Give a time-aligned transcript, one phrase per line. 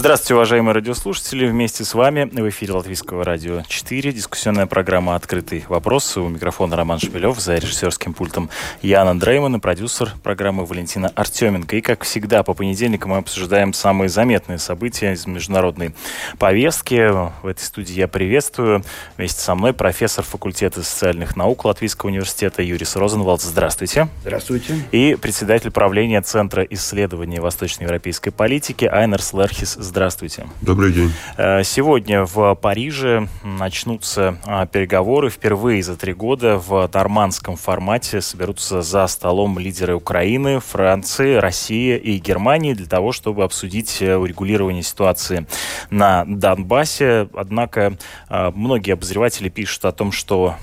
[0.00, 1.46] Здравствуйте, уважаемые радиослушатели.
[1.46, 4.12] Вместе с вами в эфире Латвийского радио 4.
[4.12, 6.16] Дискуссионная программа «Открытый вопрос».
[6.16, 8.48] У микрофона Роман Шпилев, за режиссерским пультом
[8.80, 11.76] Яна Дрейман и продюсер программы Валентина Артеменко.
[11.76, 15.94] И, как всегда, по понедельникам мы обсуждаем самые заметные события из международной
[16.38, 17.12] повестки.
[17.42, 18.82] В этой студии я приветствую
[19.18, 23.42] вместе со мной профессор факультета социальных наук Латвийского университета Юрис Розенвалд.
[23.42, 24.08] Здравствуйте.
[24.22, 24.76] Здравствуйте.
[24.92, 30.46] И председатель правления Центра исследования восточноевропейской политики Айнерс Лерхис Здравствуйте.
[30.60, 31.12] Добрый день.
[31.36, 35.30] Э, сегодня в Париже начнутся а, переговоры.
[35.30, 42.18] Впервые за три года в нормандском формате соберутся за столом лидеры Украины, Франции, России и
[42.18, 45.48] Германии для того, чтобы обсудить э, урегулирование ситуации
[45.90, 47.28] на Донбассе.
[47.34, 50.54] Однако э, многие обозреватели пишут о том, что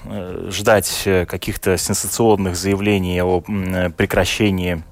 [0.48, 4.84] ждать каких-то сенсационных заявлений о прекращении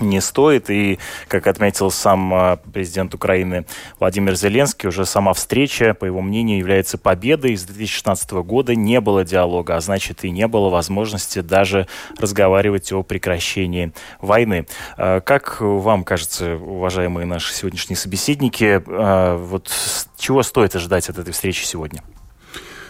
[0.00, 0.70] не стоит.
[0.70, 3.66] И, как отметил сам а, президент Украины
[3.98, 7.56] Владимир Зеленский, уже сама встреча, по его мнению, является победой.
[7.56, 11.86] С 2016 года не было диалога, а значит и не было возможности даже
[12.18, 14.66] разговаривать о прекращении войны.
[14.96, 19.70] А, как вам кажется, уважаемые наши сегодняшние собеседники, а, вот
[20.16, 22.02] чего стоит ожидать от этой встречи сегодня?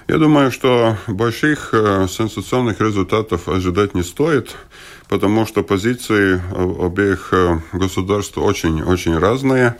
[0.09, 4.55] Я думаю, что больших э, сенсационных результатов ожидать не стоит
[5.09, 6.41] потому что позиции
[6.85, 9.77] обеих э, государств очень-очень разные.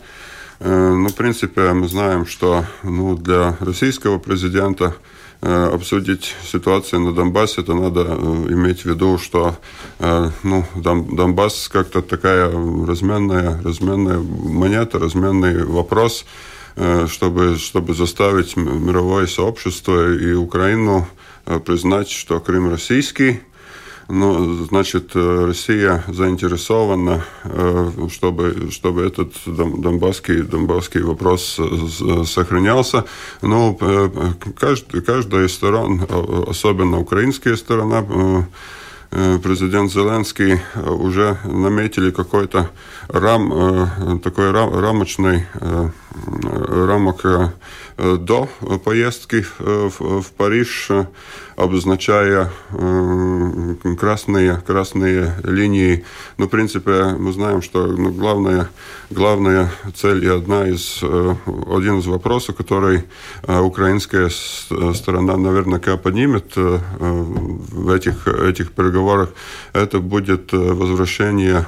[0.59, 4.95] Э, ну, в принципе, мы знаем, что ну, для российского президента
[5.41, 8.03] э, обсудить ситуацию на Донбассе, это надо
[8.49, 9.57] иметь в виду, что
[10.43, 16.25] ну, Донбасс как-то такая разменная, разменная монета, разменный вопрос,
[17.07, 21.07] чтобы, чтобы заставить мировое сообщество и Украину
[21.65, 23.41] признать, что Крым российский–
[24.09, 33.03] ну, значит, э, Россия заинтересована, э, чтобы, чтобы этот донбасский, донбасский вопрос э, сохранялся.
[33.41, 33.77] Ну,
[34.57, 36.01] каждая, каждая из сторон,
[36.47, 38.47] особенно украинская сторона,
[39.09, 42.69] президент Зеленский уже наметили какой-то
[43.07, 45.45] рам, такой рам, рамочный
[46.33, 47.25] рамок
[47.97, 48.47] до
[48.83, 50.91] поездки в, Париж
[51.55, 52.51] обозначая
[53.97, 56.05] красные, красные линии.
[56.37, 58.69] Но, в принципе, мы знаем, что ну, главная,
[59.09, 63.05] главная цель и одна из, один из вопросов, который
[63.47, 69.29] украинская сторона наверняка поднимет в этих, этих переговорах,
[69.73, 71.65] это будет возвращение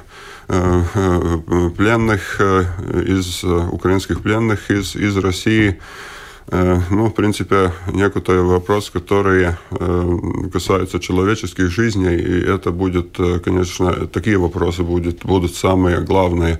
[1.78, 5.79] пленных из украинских пленных из, из России
[6.51, 10.17] ну, в принципе, некоторые вопросы, которые э,
[10.51, 16.59] касаются человеческих жизней, и это будет, э, конечно, такие вопросы будут, будут самые главные.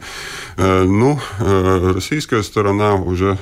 [0.58, 3.38] Ну, российская сторона уже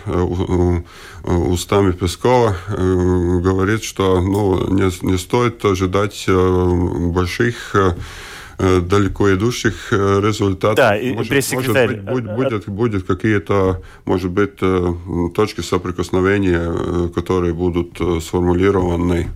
[1.24, 7.94] устами Пескова говорит, что ну, не, не стоит ожидать больших Э,
[8.58, 10.76] далеко идущих э, результатов.
[10.78, 12.02] Да, и может, пресс-секретарь...
[12.02, 14.94] Может быть, будет, будет, будет какие-то, может быть, э,
[15.36, 19.28] точки соприкосновения, которые будут сформулированы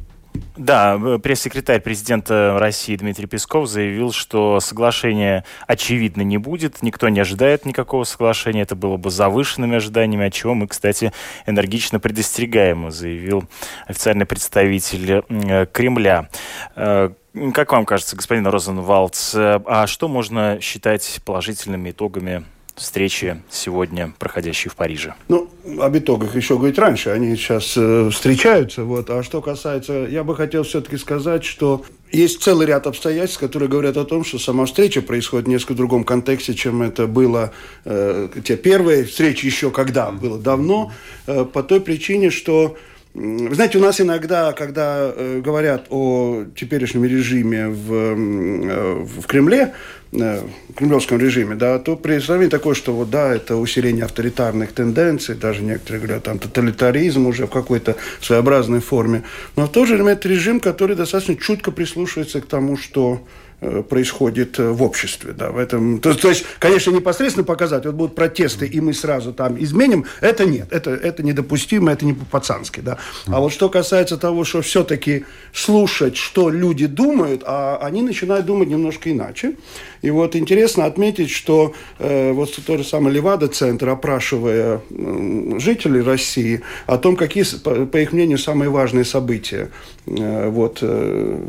[0.55, 7.65] да, пресс-секретарь президента России Дмитрий Песков заявил, что соглашения очевидно не будет, никто не ожидает
[7.65, 11.11] никакого соглашения, это было бы завышенными ожиданиями, о чем мы, кстати,
[11.45, 13.43] энергично предостерегаем, заявил
[13.87, 15.23] официальный представитель
[15.71, 16.29] Кремля.
[16.75, 22.43] Как вам кажется, господин Розенвалдс, а что можно считать положительными итогами
[22.81, 25.13] встречи сегодня, проходящей в Париже?
[25.27, 25.49] Ну,
[25.79, 28.83] об итогах еще говорить раньше, они сейчас э, встречаются.
[28.83, 29.09] Вот.
[29.09, 33.97] А что касается, я бы хотел все-таки сказать, что есть целый ряд обстоятельств, которые говорят
[33.97, 37.53] о том, что сама встреча происходит в несколько другом контексте, чем это было
[37.85, 40.91] э, те первые встречи еще когда было давно,
[41.27, 42.75] э, по той причине, что
[43.13, 49.73] вы знаете, у нас иногда, когда э, говорят о теперешнем режиме в, э, в Кремле,
[50.13, 55.35] э, в кремлевском режиме, да, то представление такое, что вот да, это усиление авторитарных тенденций,
[55.35, 59.23] даже некоторые говорят, там тоталитаризм уже в какой-то своеобразной форме.
[59.57, 63.21] Но в то же время это режим, который достаточно чутко прислушивается к тому, что
[63.61, 65.33] происходит э, в обществе.
[65.33, 69.33] Да, в этом, то, то есть, конечно, непосредственно показать, вот будут протесты, и мы сразу
[69.33, 72.79] там изменим, это нет, это, это недопустимо, это не по-пацански.
[72.79, 72.97] Да.
[73.27, 78.67] А вот что касается того, что все-таки слушать, что люди думают, а они начинают думать
[78.67, 79.55] немножко иначе.
[80.01, 86.61] И вот интересно отметить, что э, вот тот же самый Левада-центр, опрашивая э, жителей России
[86.87, 89.69] о том, какие, по, по их мнению, самые важные события
[90.07, 91.39] э, вот, э,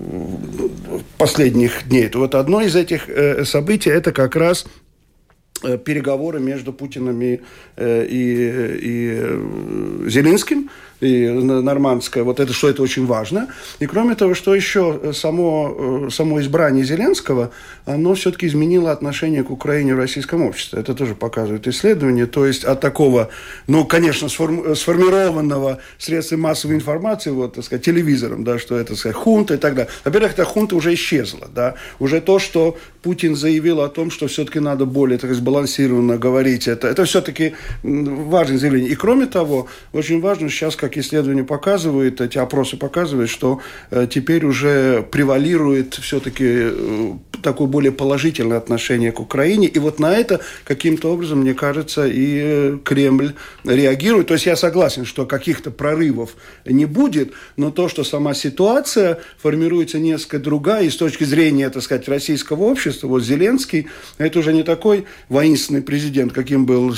[1.17, 2.09] последних дней.
[2.09, 4.67] То вот одно из этих э, событий– это как раз
[5.63, 7.41] э, переговоры между Путиным и,
[7.77, 10.71] э, и, и Зеленским–
[11.03, 13.49] и нормандская, вот это, что это очень важно.
[13.81, 17.51] И кроме того, что еще э, само, э, само избрание Зеленского,
[17.87, 20.81] оно все-таки изменило отношение к Украине в российском обществе.
[20.81, 22.27] Это тоже показывает исследование.
[22.27, 23.31] То есть от такого,
[23.67, 28.99] ну, конечно, сформ, сформированного средством массовой информации, вот, так сказать, телевизором, да, что это, так
[28.99, 29.91] сказать, хунта и так далее.
[30.05, 31.75] Во-первых, эта хунта уже исчезла, да.
[31.99, 36.87] Уже то, что Путин заявил о том, что все-таки надо более, так сбалансированно говорить, это,
[36.87, 38.93] это все-таки важное заявление.
[38.93, 43.61] И кроме того, очень важно сейчас, как как исследования показывают, эти опросы показывают, что
[43.91, 47.13] э, теперь уже превалирует все-таки э,
[47.43, 49.69] такое более положительное отношение к Украине.
[49.69, 53.33] И вот на это каким-то образом, мне кажется, и э, Кремль
[53.65, 54.29] реагирует.
[54.29, 56.37] То есть я согласен, что каких-то прорывов
[56.67, 61.83] не будет, но то, что сама ситуация формируется несколько другая, и с точки зрения, так
[61.83, 63.87] сказать, российского общества, вот Зеленский,
[64.19, 66.95] это уже не такой воинственный президент, каким был,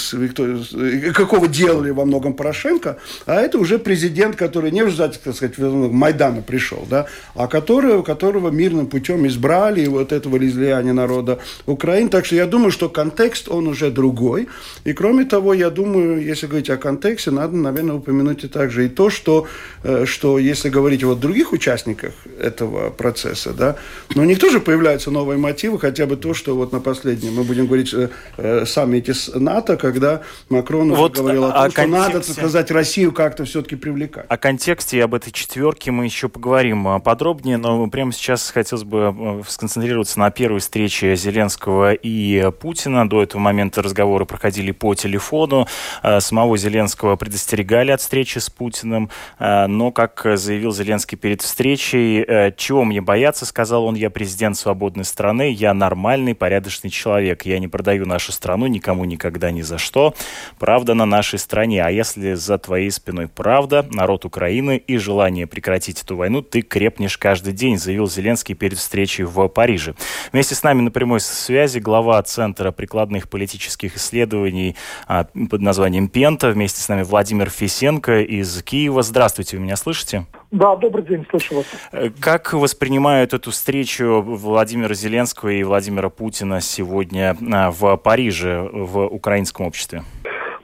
[1.14, 5.58] какого делали во многом Порошенко, а это уже президент, который не в результате, так сказать,
[5.58, 12.08] Майдана пришел, да, а который, которого мирным путем избрали, и вот этого излияния народа Украины.
[12.08, 14.48] Так что я думаю, что контекст, он уже другой.
[14.84, 18.88] И кроме того, я думаю, если говорить о контексте, надо, наверное, упомянуть и также и
[18.88, 19.46] то, что,
[19.82, 23.76] э, что если говорить о других участниках этого процесса, да,
[24.14, 27.44] но у них тоже появляются новые мотивы, хотя бы то, что вот на последнем, мы
[27.44, 28.08] будем говорить э,
[28.38, 32.12] э саммите с НАТО, когда Макрон вот говорил о том, о что контексте...
[32.12, 34.26] надо сказать Россию как-то все-таки все-таки привлекать.
[34.28, 38.84] О контексте и об этой четверке мы еще поговорим а, подробнее, но прямо сейчас хотелось
[38.84, 43.08] бы а, сконцентрироваться на первой встрече Зеленского и Путина.
[43.08, 45.66] До этого момента разговоры проходили по телефону.
[46.02, 52.84] А, самого Зеленского предостерегали от встречи с Путиным, но, как заявил Зеленский перед встречей, чего
[52.84, 58.06] мне бояться, сказал он, я президент свободной страны, я нормальный, порядочный человек, я не продаю
[58.06, 60.14] нашу страну никому никогда ни за что.
[60.58, 65.46] Правда на нашей стране, а если за твоей спиной правда, правда, народ Украины и желание
[65.46, 69.94] прекратить эту войну ты крепнешь каждый день, заявил Зеленский перед встречей в Париже.
[70.32, 74.74] Вместе с нами на прямой связи глава Центра прикладных политических исследований
[75.06, 76.50] а, под названием «Пента».
[76.50, 79.04] Вместе с нами Владимир Фисенко из Киева.
[79.04, 80.26] Здравствуйте, вы меня слышите?
[80.50, 81.66] Да, добрый день, слышу вас.
[81.92, 89.06] Э, как воспринимают эту встречу Владимира Зеленского и Владимира Путина сегодня а, в Париже в
[89.06, 90.02] украинском обществе?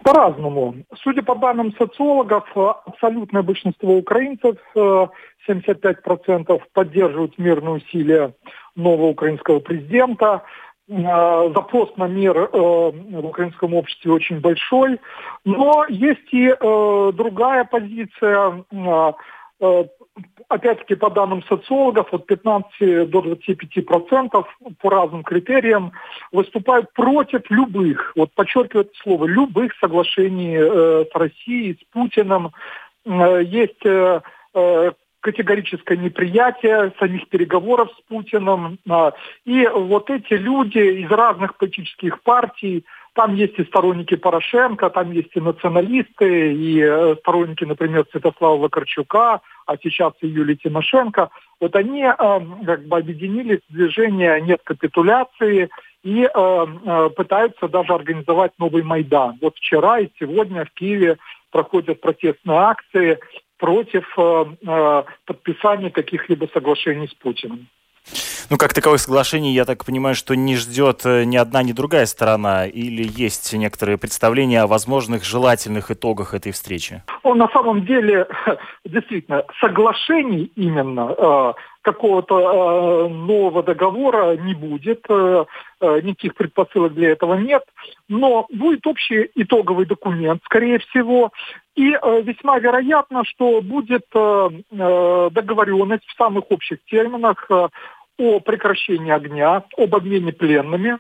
[0.03, 0.77] По-разному.
[1.03, 5.15] Судя по данным социологов, абсолютное большинство украинцев, 75%
[6.49, 8.35] э, поддерживают мирные усилия
[8.77, 10.43] нового украинского президента.
[10.89, 14.99] Э, запрос на мир э, в украинском обществе очень большой.
[15.45, 18.65] Но есть и другая позиция
[20.51, 24.47] опять-таки по данным социологов, от 15 до 25 процентов
[24.81, 25.93] по разным критериям
[26.33, 32.51] выступают против любых, вот подчеркиваю это слово, любых соглашений э, с Россией, с Путиным.
[33.07, 34.21] Э, есть э,
[34.55, 34.91] э
[35.23, 38.79] категорическое неприятие самих переговоров с Путиным.
[38.89, 39.13] Э,
[39.45, 45.31] и вот эти люди из разных политических партий, там есть и сторонники Порошенко, там есть
[45.35, 51.31] и националисты, и э, сторонники, например, Святослава Вакарчука, а сейчас и Юлии Тимошенко.
[51.61, 55.71] Вот они э, как бы объединились в движение «Нет капитуляции»
[56.03, 59.39] и э, э, пытаются даже организовать новый Майдан.
[59.41, 61.19] Вот вчера и сегодня в Киеве
[61.53, 63.21] проходят протестные акции
[63.59, 67.69] против э, э, подписания каких-либо соглашений с Путиным.
[68.51, 72.05] Ну, как таковых соглашений, я так понимаю, что не ждет э, ни одна, ни другая
[72.07, 77.05] сторона, или есть некоторые представления о возможных желательных итогах этой встречи?
[77.23, 78.27] Ну, на самом деле,
[78.85, 81.53] действительно, соглашений именно э,
[81.83, 85.07] какого-то э, нового договора не будет,
[85.81, 87.63] никаких предпосылок для этого нет,
[88.09, 91.31] но будет общий итоговый документ, скорее всего,
[91.77, 91.91] и
[92.25, 97.49] весьма вероятно, что будет договоренность в самых общих терминах
[98.21, 100.99] о прекращении огня, об обмене пленными.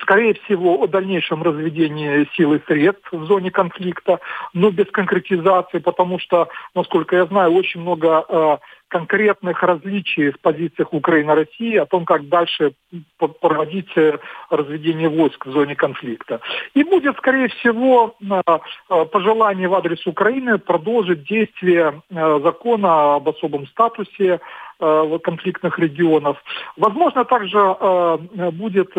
[0.00, 4.20] скорее всего, о дальнейшем разведении сил и средств в зоне конфликта,
[4.54, 8.56] но без конкретизации, потому что, насколько я знаю, очень много э,
[8.90, 12.72] конкретных различий в позициях Украины и России о том, как дальше
[13.40, 14.18] проводить э,
[14.50, 16.40] разведение войск в зоне конфликта.
[16.74, 18.42] И будет, скорее всего, э,
[18.90, 24.40] э, пожелание в адрес Украины продолжить действие закона об особом статусе
[25.22, 26.42] конфликтных регионов.
[26.76, 27.58] Возможно, также
[28.52, 28.92] будет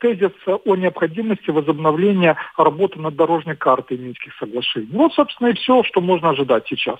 [0.00, 4.88] тезис о необходимости возобновления работы над дорожной картой Минских соглашений.
[4.92, 6.98] Вот, собственно, и все, что можно ожидать сейчас.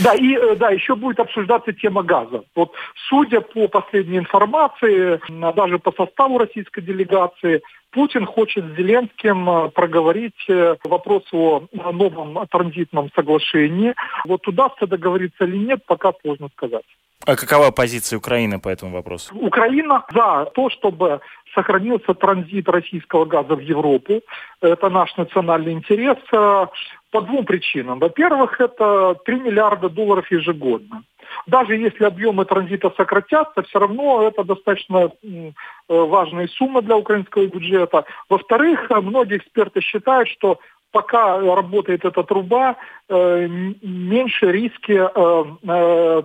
[0.00, 2.42] Да, и э, да, еще будет обсуждаться тема газа.
[2.54, 2.72] Вот
[3.08, 5.20] судя по последней информации,
[5.52, 12.46] даже по составу российской делегации, Путин хочет с Зеленским э, проговорить э, вопрос о новом
[12.48, 13.94] транзитном соглашении.
[14.24, 16.84] Вот удастся договориться или нет, пока сложно сказать.
[17.26, 19.34] А какова позиция Украины по этому вопросу?
[19.34, 21.20] Украина за то, чтобы
[21.54, 24.20] сохранился транзит российского газа в Европу.
[24.60, 26.66] Это наш национальный интерес э,
[27.10, 27.98] по двум причинам.
[27.98, 31.02] Во-первых, это 3 миллиарда долларов ежегодно.
[31.46, 35.50] Даже если объемы транзита сократятся, все равно это достаточно э,
[35.88, 38.04] важная сумма для украинского бюджета.
[38.28, 40.58] Во-вторых, многие эксперты считают, что
[40.90, 42.76] пока работает эта труба,
[43.08, 44.96] э, меньше риски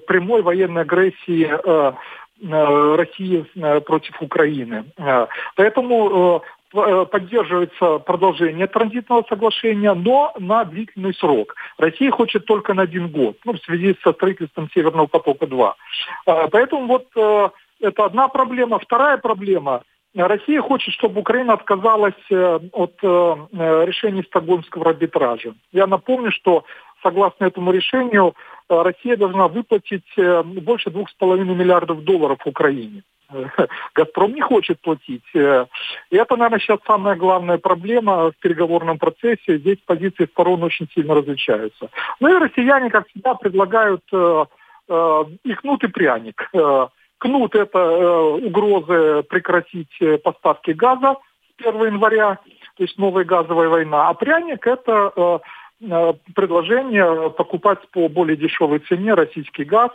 [0.08, 1.50] прямой военной агрессии
[2.46, 4.86] Э, России э, против Украины.
[4.98, 11.56] Э, поэтому поддерживается продолжение транзитного соглашения, но на длительный срок.
[11.78, 15.74] Россия хочет только на один год, ну, в связи со строительством Северного потока-2.
[16.52, 17.08] Поэтому вот
[17.80, 18.80] это одна проблема.
[18.80, 19.84] Вторая проблема
[20.16, 25.54] Россия хочет, чтобы Украина отказалась от решений Стокгольмского арбитража.
[25.72, 26.66] Я напомню, что
[27.02, 28.34] согласно этому решению
[28.70, 33.04] Э, Россия должна выплатить э, больше двух с половиной миллиардов долларов Украине.
[33.96, 35.24] «Газпром» не хочет платить.
[35.36, 35.66] Э,
[36.10, 39.58] и это, наверное, сейчас самая главная проблема в переговорном процессе.
[39.58, 41.90] Здесь позиции сторон очень сильно различаются.
[42.20, 46.52] Ну и россияне, как всегда, предлагают и кнут, и пряник.
[47.18, 51.16] Кнут– это угрозы прекратить поставки газа
[51.58, 52.38] с 1 января,
[52.76, 54.10] то есть новая газовая война.
[54.10, 55.42] А пряник– это
[55.90, 59.92] Э, предложение покупать по более дешевой цене российский газ.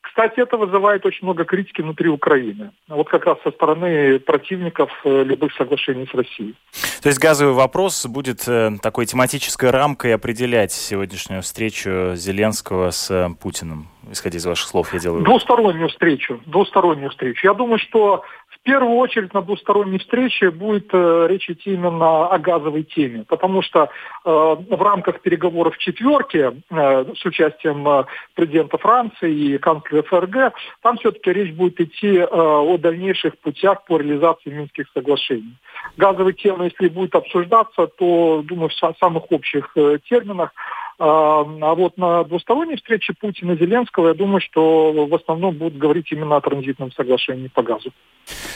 [0.00, 2.72] Кстати, это вызывает очень много критики внутри Украины.
[2.88, 6.54] Вот как раз со стороны противников э, любых соглашений с Россией.
[7.02, 13.88] То есть газовый вопрос будет э, такой тематической рамкой определять сегодняшнюю встречу Зеленского с Путиным,
[14.10, 15.24] исходя из ваших слов, я делаю.
[15.24, 16.40] Двустороннюю встречу.
[16.46, 17.46] Двустороннюю встречу.
[17.46, 18.24] Я думаю, что
[18.68, 23.84] первую очередь на двусторонней встрече будет э, речь идти именно о газовой теме, потому что
[23.84, 23.88] э,
[24.26, 31.32] в рамках переговоров четверки э, с участием э, президента Франции и канцлера ФРГ, там все-таки
[31.32, 35.56] речь будет идти э, о дальнейших путях по реализации Минских соглашений.
[35.96, 40.52] Газовая тема, если будет обсуждаться, то, думаю, в самых общих э, терминах,
[40.98, 45.78] а, а вот на двусторонней встрече Путина и Зеленского, я думаю, что в основном будут
[45.78, 47.92] говорить именно о транзитном соглашении по газу.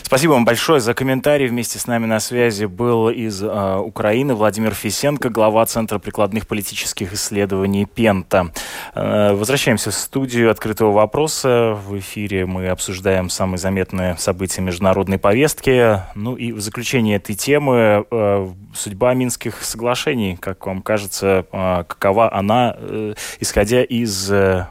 [0.02, 1.46] Спасибо вам большое за комментарий.
[1.46, 7.14] Вместе с нами на связи был из э, Украины Владимир Фисенко, глава Центра прикладных политических
[7.14, 8.52] исследований Пента.
[8.94, 11.78] Э, возвращаемся в студию открытого вопроса.
[11.86, 16.00] В эфире мы обсуждаем самые заметные события международной повестки.
[16.14, 20.36] Ну и в заключение этой темы э, судьба Минских соглашений.
[20.36, 24.66] Как вам кажется, э, какова она, э, исходя из э,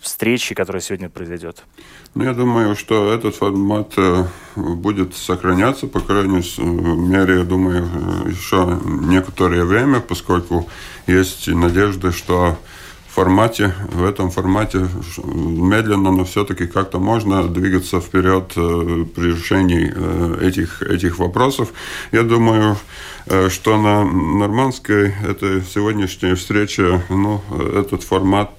[0.00, 1.64] встречи, которая сегодня произойдет?
[2.14, 4.24] Ну, я думаю, что этот формат э,
[4.56, 7.86] будет сохраняться, по крайней мере, я думаю,
[8.26, 10.68] еще некоторое время, поскольку
[11.06, 12.56] есть надежда, что
[13.08, 14.88] в формате, в этом формате
[15.24, 19.86] медленно, но все-таки как-то можно двигаться вперед при решении
[20.46, 21.72] этих, этих вопросов.
[22.12, 22.76] Я думаю,
[23.26, 27.42] что на нормандской этой сегодняшней встрече ну,
[27.74, 28.50] этот формат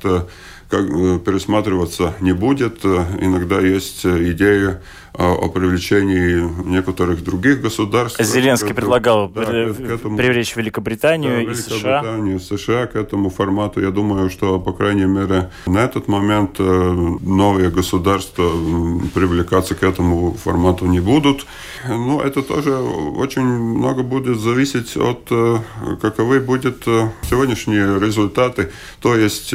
[0.70, 2.84] как, э, пересматриваться не будет.
[2.84, 4.82] Э, иногда есть э, идея
[5.18, 8.22] о привлечении некоторых других государств.
[8.22, 12.02] Зеленский предлагал да, этому, привлечь Великобританию да, и США.
[12.02, 13.82] Великобританию, США к этому формату.
[13.82, 18.48] Я думаю, что, по крайней мере, на этот момент новые государства
[19.16, 21.48] привлекаться к этому формату не будут.
[21.88, 25.32] Ну, это тоже очень много будет зависеть от,
[26.00, 26.84] каковы будут
[27.28, 28.72] сегодняшние результаты.
[29.02, 29.54] То есть,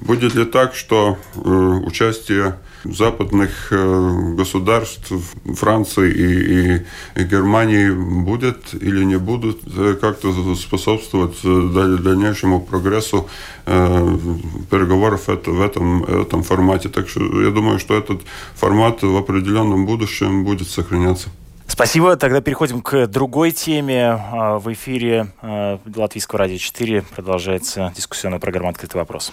[0.00, 5.12] будет ли так, что участие западных э, государств,
[5.54, 13.28] Франции и, и, и Германии будет или не будут э, как-то способствовать э, дальнейшему прогрессу
[13.64, 16.88] переговоров в этом, этом формате.
[16.90, 18.20] Так что я думаю, что этот
[18.54, 21.30] формат в определенном будущем будет сохраняться.
[21.66, 22.16] Спасибо.
[22.16, 24.20] Тогда переходим к другой теме.
[24.60, 25.28] В эфире
[25.96, 29.32] Латвийского радио 4 продолжается дискуссионная программа «Открытый вопрос».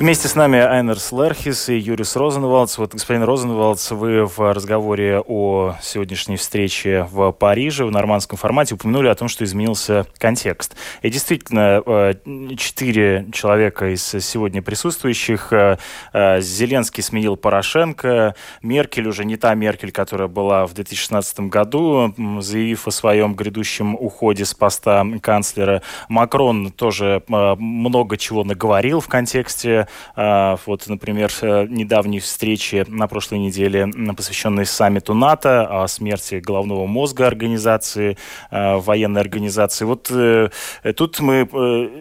[0.00, 2.78] Вместе с нами Айнерс Лерхис и Юрис Розенвалдс.
[2.78, 9.06] Вот, господин Розенвалдс, вы в разговоре о сегодняшней встрече в Париже в нормандском формате упомянули
[9.06, 10.74] о том, что изменился контекст.
[11.02, 12.14] И действительно, э,
[12.58, 15.52] четыре человека из сегодня присутствующих.
[15.52, 15.78] Э,
[16.12, 18.34] э, Зеленский сменил Порошенко.
[18.62, 24.44] Меркель уже не та Меркель, которая была в 2016 году, заявив о своем грядущем уходе
[24.44, 25.82] с поста канцлера.
[26.08, 29.83] Макрон тоже много чего наговорил в контексте
[30.16, 36.86] а, вот, например, э, недавней встречи на прошлой неделе, посвященной саммиту НАТО, о смерти головного
[36.86, 38.16] мозга организации,
[38.50, 39.84] э, военной организации.
[39.84, 40.50] Вот э,
[40.96, 41.48] тут мы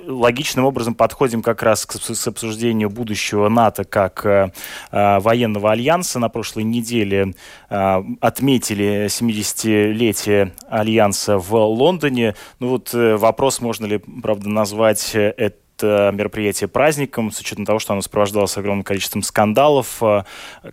[0.07, 1.95] логичным образом подходим как раз к
[2.27, 4.53] обсуждению будущего НАТО как
[4.91, 6.19] военного альянса.
[6.19, 7.33] На прошлой неделе
[7.69, 12.35] отметили 70-летие альянса в Лондоне.
[12.59, 17.93] Ну вот вопрос, можно ли, правда, назвать это это мероприятие праздником, с учетом того, что
[17.93, 20.01] оно сопровождалось огромным количеством скандалов.
[20.01, 20.25] А,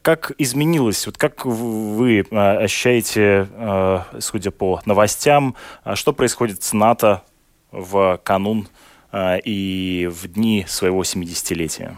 [0.03, 5.57] как изменилось, вот как вы а, ощущаете, а, судя по новостям,
[5.95, 7.23] что происходит с НАТО
[7.73, 8.69] в канун
[9.15, 11.97] и в дни своего 70-летия?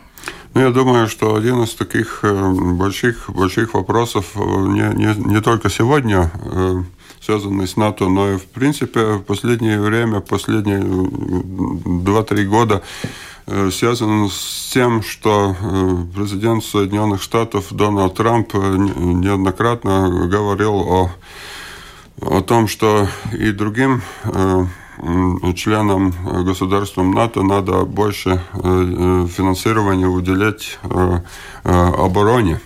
[0.54, 5.40] Ну, я думаю, что один из таких э, больших, больших вопросов э, не, не, не
[5.40, 6.82] только сегодня э,
[7.24, 12.82] связанный с НАТО, но и в принципе в последнее время, последние 2-3 года
[13.46, 21.10] э, связан с тем, что э, президент Соединенных Штатов Дональд Трамп э, неоднократно говорил о,
[22.20, 24.02] о том, что и другим
[25.56, 26.12] членам
[26.44, 30.78] государствам НАТО надо больше финансирования уделять
[31.64, 32.60] обороне.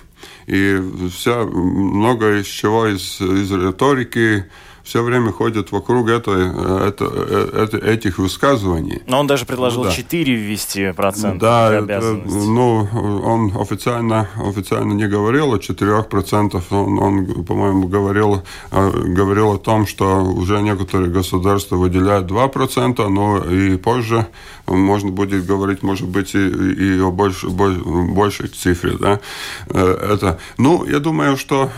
[0.46, 0.80] И
[1.12, 4.44] вся, много из чего из, из риторики
[4.86, 6.46] все время ходят вокруг этой,
[6.88, 9.02] это, это, этих высказываний.
[9.08, 9.90] Но он даже предложил да.
[9.90, 11.82] 4 ввести процентов да,
[12.24, 12.88] ну,
[13.24, 19.58] он официально, официально не говорил о 4 процентах, он, он по-моему, говорил, э, говорил о
[19.58, 24.28] том, что уже некоторые государства выделяют 2 процента, но и позже
[24.66, 28.96] можно будет говорить, может быть, и, и о больш, больш, большей цифре.
[28.98, 29.20] Да?
[29.68, 31.70] Э, это, ну, я думаю, что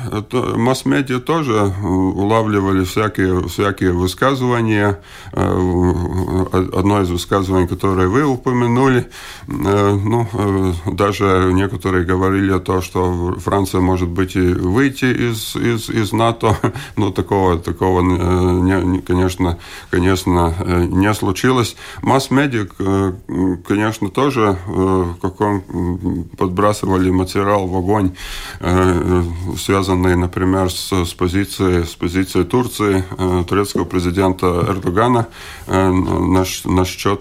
[0.56, 5.00] масс-медиа тоже улавливали всякие, всякие высказывания.
[5.32, 9.08] Э, одно из высказываний, которое вы упомянули,
[9.48, 15.90] э, ну, даже некоторые говорили о том, что Франция может быть и выйти из, из,
[15.90, 16.56] из НАТО,
[16.96, 19.58] но такого, такого не, конечно,
[19.90, 20.54] конечно,
[20.88, 21.76] не случилось.
[22.02, 28.12] Масс-медиа Э, конечно, тоже э, как он подбрасывали материал в огонь,
[28.60, 29.22] э,
[29.58, 33.04] связанный, например, с, с, позицией, с позицией Турции,
[33.48, 35.26] турецкого президента Эрдогана
[35.66, 37.20] насчет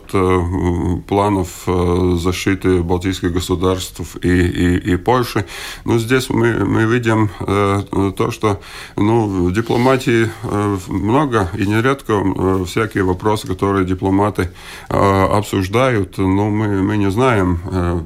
[1.07, 1.67] планов
[2.21, 5.45] защиты балтийских государств и, и, и Польши.
[5.85, 8.61] Но здесь мы, мы видим то, что
[8.95, 10.29] ну, в дипломатии
[10.87, 14.49] много и нередко всякие вопросы, которые дипломаты
[14.89, 17.99] обсуждают, обсуждают, но мы, мы не знаем, э,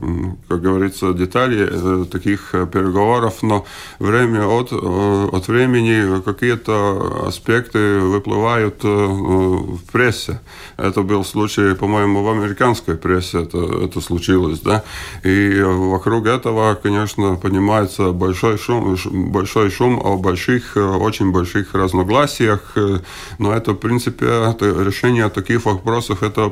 [0.48, 3.66] как говорится, детали э, таких переговоров, но
[4.00, 10.40] время от, э, от времени какие-то аспекты выплывают в прессе.
[10.78, 14.84] Это был случай, по-моему, в американской прессе это, это случилось, да,
[15.24, 18.96] и вокруг этого, конечно, поднимается большой шум,
[19.32, 22.76] большой шум о больших, очень больших разногласиях,
[23.40, 24.26] но это, в принципе,
[24.86, 26.50] решение таких вопросов, это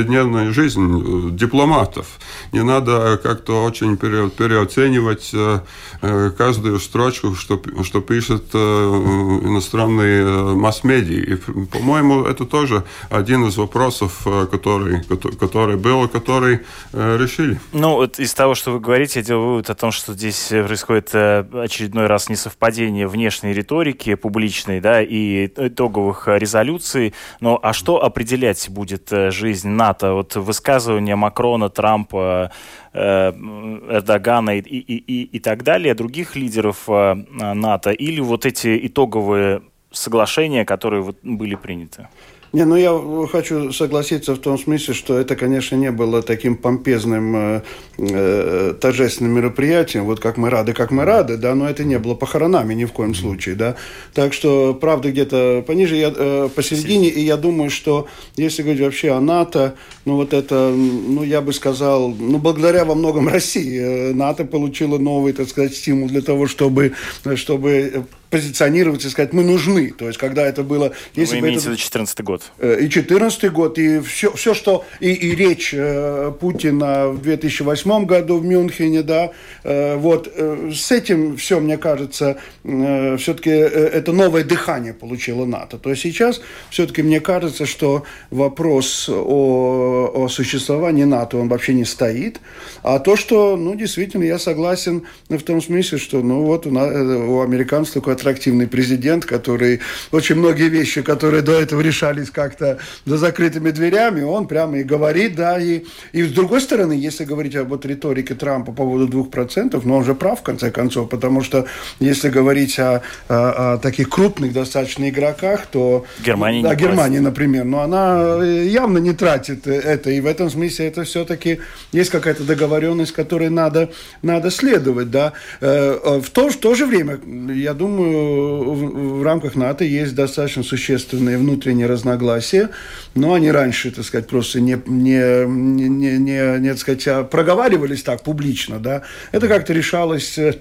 [0.00, 2.06] повседневная жизнь э, дипломатов.
[2.52, 5.60] Не надо как-то очень переоценивать э,
[6.00, 11.34] э, каждую строчку, что, что пишет иностранные масс-медиа.
[11.34, 11.36] И,
[11.66, 15.02] по-моему, это тоже один из вопросов, который,
[15.38, 16.60] который был, который
[16.92, 17.60] решили.
[17.72, 21.14] Ну, вот из того, что вы говорите, я делаю вывод о том, что здесь происходит
[21.14, 27.14] очередной раз несовпадение внешней риторики публичной, да, и итоговых резолюций.
[27.40, 29.89] Но а что определять будет жизнь НАТО?
[30.02, 32.50] Вот высказывания Макрона, Трампа,
[32.92, 37.14] э, Эрдогана и, и, и, и так далее, других лидеров э,
[37.54, 42.08] НАТО, или вот эти итоговые соглашения, которые вот были приняты?
[42.52, 47.36] Не, ну я хочу согласиться в том смысле, что это, конечно, не было таким помпезным
[47.36, 47.62] э,
[47.98, 52.14] э, торжественным мероприятием, вот как мы рады, как мы рады, да, но это не было
[52.14, 53.76] похоронами ни в коем случае, да.
[54.14, 59.12] Так что, правда, где-то пониже, я, э, посередине, и я думаю, что если говорить вообще
[59.12, 64.12] о НАТО, ну вот это, ну я бы сказал, ну благодаря во многом России, э,
[64.12, 66.94] НАТО получила новый, так сказать, стимул для того, чтобы,
[67.36, 69.90] чтобы позиционировать и сказать, мы нужны.
[69.90, 70.92] То есть, когда это было...
[71.14, 72.42] Если Вы имеете в виду 2014 год?
[72.58, 74.84] Э, и 2014 год, и все, все что...
[75.00, 79.32] И, и речь э, Путина в 2008 году в Мюнхене, да,
[79.64, 85.44] э, вот э, с этим все, мне кажется, э, все-таки э, это новое дыхание получило
[85.44, 85.78] НАТО.
[85.78, 86.40] То есть сейчас
[86.70, 92.40] все-таки мне кажется, что вопрос о, о существовании НАТО, он вообще не стоит.
[92.82, 96.90] А то, что, ну, действительно, я согласен в том смысле, что, ну, вот у, нас,
[96.92, 99.80] э, у американцев такой аттрактивный президент, который
[100.12, 105.34] очень многие вещи, которые до этого решались как-то за закрытыми дверями, он прямо и говорит,
[105.34, 109.30] да, и, и с другой стороны, если говорить об вот риторике Трампа по поводу двух
[109.30, 111.66] процентов, но он же прав в конце концов, потому что
[111.98, 116.04] если говорить о, о, о таких крупных достаточно игроках, то...
[116.24, 120.86] Германия да, Германия, например, но она э, явно не тратит это, и в этом смысле
[120.86, 121.60] это все-таки
[121.92, 123.90] есть какая-то договоренность, которой надо,
[124.22, 125.32] надо следовать, да.
[125.60, 127.18] Э, э, в то, в то же время,
[127.54, 132.70] я думаю, в, в рамках НАТО есть достаточно существенные внутренние разногласия,
[133.14, 138.02] но они раньше, так сказать, просто не, не, не, не, не, так сказать, а проговаривались
[138.02, 139.02] так публично, да.
[139.32, 140.54] Это как-то решалось э,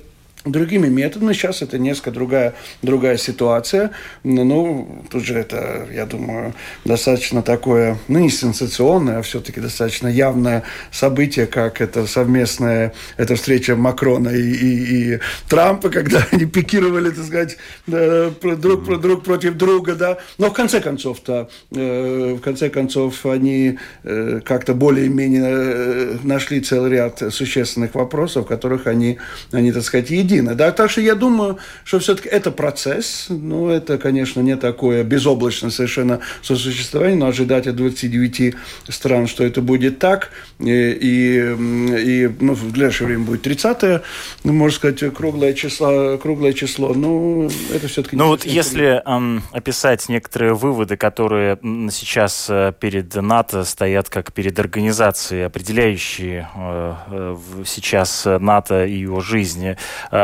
[0.52, 1.34] другими методами.
[1.34, 3.92] Сейчас это несколько другая, другая ситуация.
[4.24, 6.54] Ну, тут же это, я думаю,
[6.86, 13.76] достаточно такое, ну, не сенсационное, а все-таки достаточно явное событие, как это совместная эта встреча
[13.76, 17.58] Макрона и, и, и Трампа, когда они пикировали, так сказать,
[17.88, 20.18] друг, про друг против друга, да.
[20.38, 26.92] Но в конце концов-то, э, в конце концов, они э, как-то более-менее э, нашли целый
[26.92, 29.18] ряд существенных вопросов, в которых они,
[29.52, 30.39] они так сказать, едины.
[30.42, 30.72] Да?
[30.72, 33.28] Так что я думаю, что все-таки это процесс.
[33.30, 38.56] Ну, это, конечно, не такое безоблачное совершенно сосуществование, но ожидать от 29
[38.90, 40.32] стран, что это будет так.
[40.60, 44.02] И, и, и ну, в ближайшее время будет 30
[44.44, 46.18] ну, можно сказать, круглое число.
[46.18, 46.94] Круглое число.
[46.94, 48.16] Ну, это все-таки...
[48.16, 51.58] Ну, вот если эм, описать некоторые выводы, которые
[51.92, 59.22] сейчас э, перед НАТО стоят как перед организацией, определяющие э, э, сейчас НАТО и его
[59.22, 59.78] жизни,
[60.12, 60.18] э,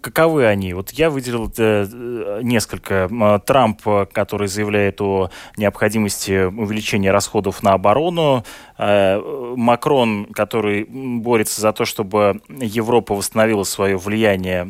[0.00, 0.74] каковы они?
[0.74, 3.08] Вот я выделил э, несколько.
[3.46, 8.44] Трамп, который заявляет о необходимости увеличения расходов на оборону.
[8.78, 9.20] А,
[9.56, 14.64] Макрон, который борется за то, чтобы Европа восстановила свое влияние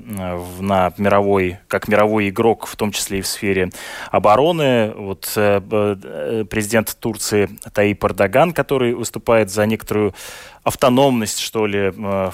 [0.60, 3.70] на мировой, как мировой игрок, в том числе и в сфере
[4.10, 4.92] обороны.
[4.96, 10.14] Вот э, э, президент Турции Таип Эрдоган, который выступает за некоторую
[10.62, 12.30] автономность, что ли, э,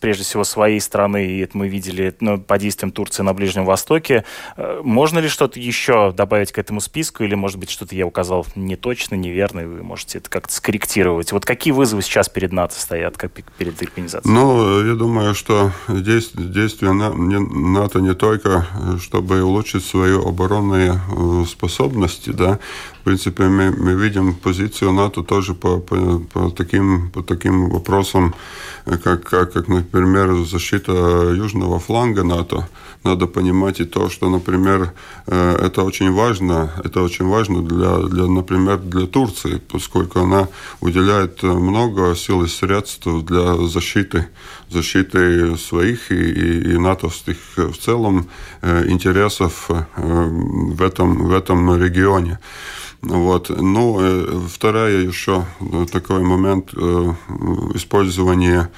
[0.00, 4.24] прежде всего своей страны, и это мы видели ну, по действиям Турции на Ближнем Востоке.
[4.56, 8.46] Э, можно ли что-то еще добавить к этому списку, или, может быть, что-то я указал
[8.54, 10.95] не точно, неверно, и вы можете это как-то скорректировать?
[11.32, 14.32] Вот какие вызовы сейчас перед НАТО стоят, как перед организацией?
[14.32, 18.66] Ну, я думаю, что действия НАТО не только,
[19.00, 22.58] чтобы улучшить свои оборонные э, способности, да,
[23.06, 28.34] принципе, мы, мы видим позицию НАТО тоже по, по, по, таким, по таким вопросам,
[28.84, 30.92] как, как, как, например, защита
[31.36, 32.68] южного фланга НАТО.
[33.04, 34.92] Надо понимать и то, что, например,
[35.26, 40.48] это очень важно, это очень важно для, для, например, для Турции, поскольку она
[40.80, 44.26] уделяет много сил и средств для защиты,
[44.68, 48.26] защиты своих и, и, и натовских в целом
[48.62, 52.40] интересов в этом, в этом регионе.
[53.02, 53.50] Вот.
[53.50, 57.14] Ну, э, вторая еще э, такой момент э,
[57.74, 58.70] использования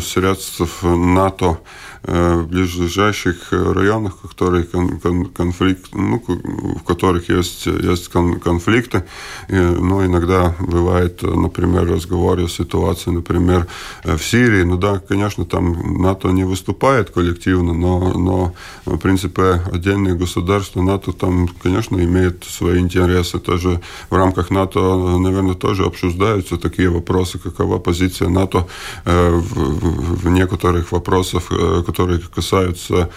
[0.00, 1.58] средств НАТО
[2.02, 9.04] в ближайших районах, которые конфликт, ну, в которых есть, есть конфликты.
[9.48, 13.66] И, ну, иногда бывает, например, разговоры о ситуации, например,
[14.04, 14.64] в Сирии.
[14.64, 21.12] Ну да, конечно, там НАТО не выступает коллективно, но, но в принципе, отдельные государства НАТО
[21.12, 23.38] там, конечно, имеют свои интересы.
[23.38, 28.66] Тоже в рамках НАТО, наверное, тоже обсуждаются такие вопросы, какова позиция НАТО
[29.04, 31.52] в некоторых вопросах,
[31.92, 33.10] которые касаются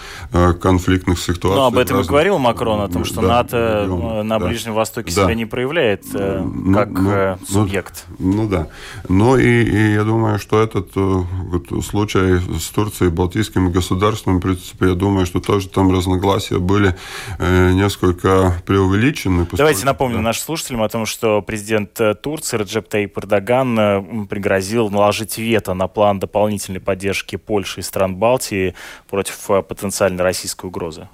[0.60, 1.60] конфликтных ситуаций.
[1.60, 2.06] Ну, об этом разных...
[2.06, 5.24] и говорил Макрон, о том, что да, НАТО говорил, на да, Ближнем Востоке да.
[5.24, 8.04] себя не проявляет ну, как ну, субъект.
[8.18, 8.68] Ну, ну да.
[9.08, 14.88] Но и, и я думаю, что этот вот, случай с Турцией, Балтийским государством, в принципе,
[14.88, 16.94] я думаю, что тоже там разногласия были
[17.38, 19.44] э, несколько преувеличены.
[19.44, 19.56] Поскольку...
[19.56, 20.24] Давайте напомним да.
[20.24, 25.74] нашим слушателям о том, что президент э, Турции Реджеп Таип Эрдоган э, пригрозил наложить вето
[25.74, 28.65] на план дополнительной поддержки Польши и стран Балтии
[29.08, 31.08] против э, потенциальной российской угрозы.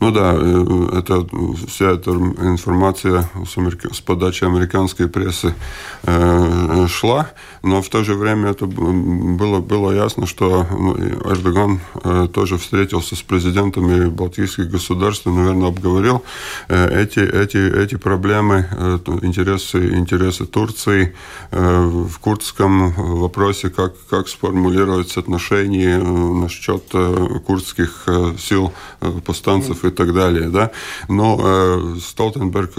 [0.00, 1.26] Ну да, э, это,
[1.68, 5.54] вся эта информация с, подачи американской прессы
[6.02, 7.30] э, шла,
[7.62, 13.16] но в то же время это было, было ясно, что ну, Эрдоган э, тоже встретился
[13.16, 16.22] с президентами балтийских государств и, наверное, обговорил
[16.68, 18.66] э, эти, эти, эти проблемы,
[19.22, 21.14] интересы, интересы Турции
[21.50, 26.84] в курдском вопросе, как, как сформулировать соотношение э, насчет
[27.46, 28.06] курдских
[28.38, 28.72] сил
[29.24, 30.48] повстанцев и так далее.
[30.48, 30.70] Да?
[31.08, 32.74] Но э, Столтенберг,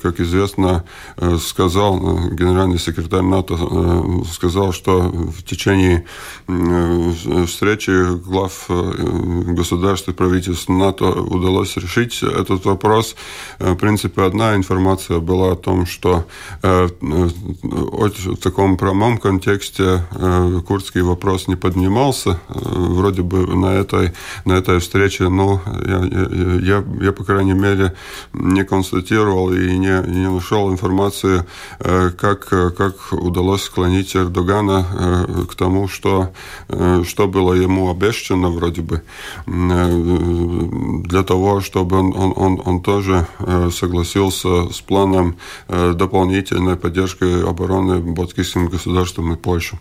[0.00, 0.84] как известно,
[1.16, 6.04] э, сказал, э, генеральный секретарь НАТО э, сказал, что в течение
[6.48, 7.12] э,
[7.46, 13.16] встречи глав э, государств и правительств НАТО удалось решить этот вопрос.
[13.58, 16.24] Э, в принципе, одна информация была о том, что
[16.62, 17.28] э, э
[17.62, 22.30] в таком прямом контексте э, курдский вопрос не поднимался.
[22.30, 24.12] Э, вроде бы на этой,
[24.44, 25.98] на этой встрече, но я,
[26.32, 27.94] я, я, по крайней мере,
[28.32, 31.44] не констатировал и не, не нашел информации,
[31.80, 36.32] э, как, как удалось склонить Эрдогана э, к тому, что,
[36.68, 39.02] э, что было ему обещано вроде бы,
[39.46, 43.26] для того, чтобы он, он, он, он тоже
[43.72, 45.36] согласился с планом
[45.68, 49.78] дополнительной поддержки обороны Балтийским государством и Польшей.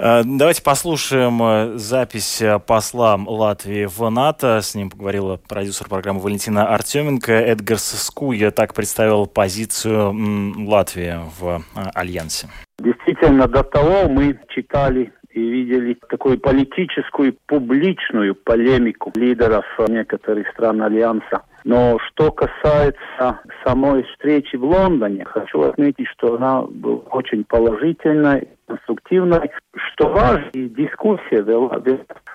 [0.00, 4.60] Э, давайте послушаем э, запись э, посла Латвии в НАТО.
[4.60, 7.32] С ним поговорила продюсер программы Валентина Артеменко.
[7.32, 12.46] Эдгар Скуя так представил позицию Латвии в Альянсе.
[12.78, 21.42] Действительно, до того мы читали и видели такую политическую, публичную полемику лидеров некоторых стран Альянса.
[21.64, 29.50] Но что касается самой встречи в Лондоне, хочу отметить, что она была очень положительной, конструктивной.
[29.76, 31.80] Что важно, дискуссия была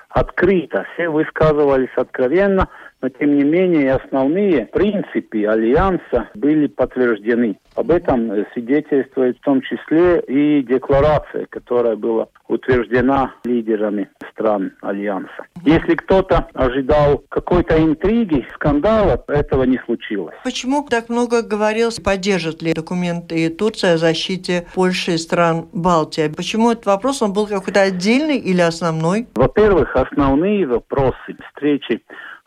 [0.10, 2.68] открыто, все высказывались откровенно–
[3.04, 7.60] но тем не менее основные принципы Альянса были подтверждены.
[7.76, 15.46] Об этом свидетельствует в том числе и декларация, которая была утверждена лидерами стран Альянса.
[15.66, 20.36] Если кто-то ожидал какой-то интриги, скандала, этого не случилось.
[20.44, 26.32] Почему так много говорилось, поддержит ли документы Турция о защите Польши и стран Балтии?
[26.34, 29.28] Почему этот вопрос, он был какой-то отдельный или основной?
[29.36, 32.02] Во-первых, основные вопросы встречи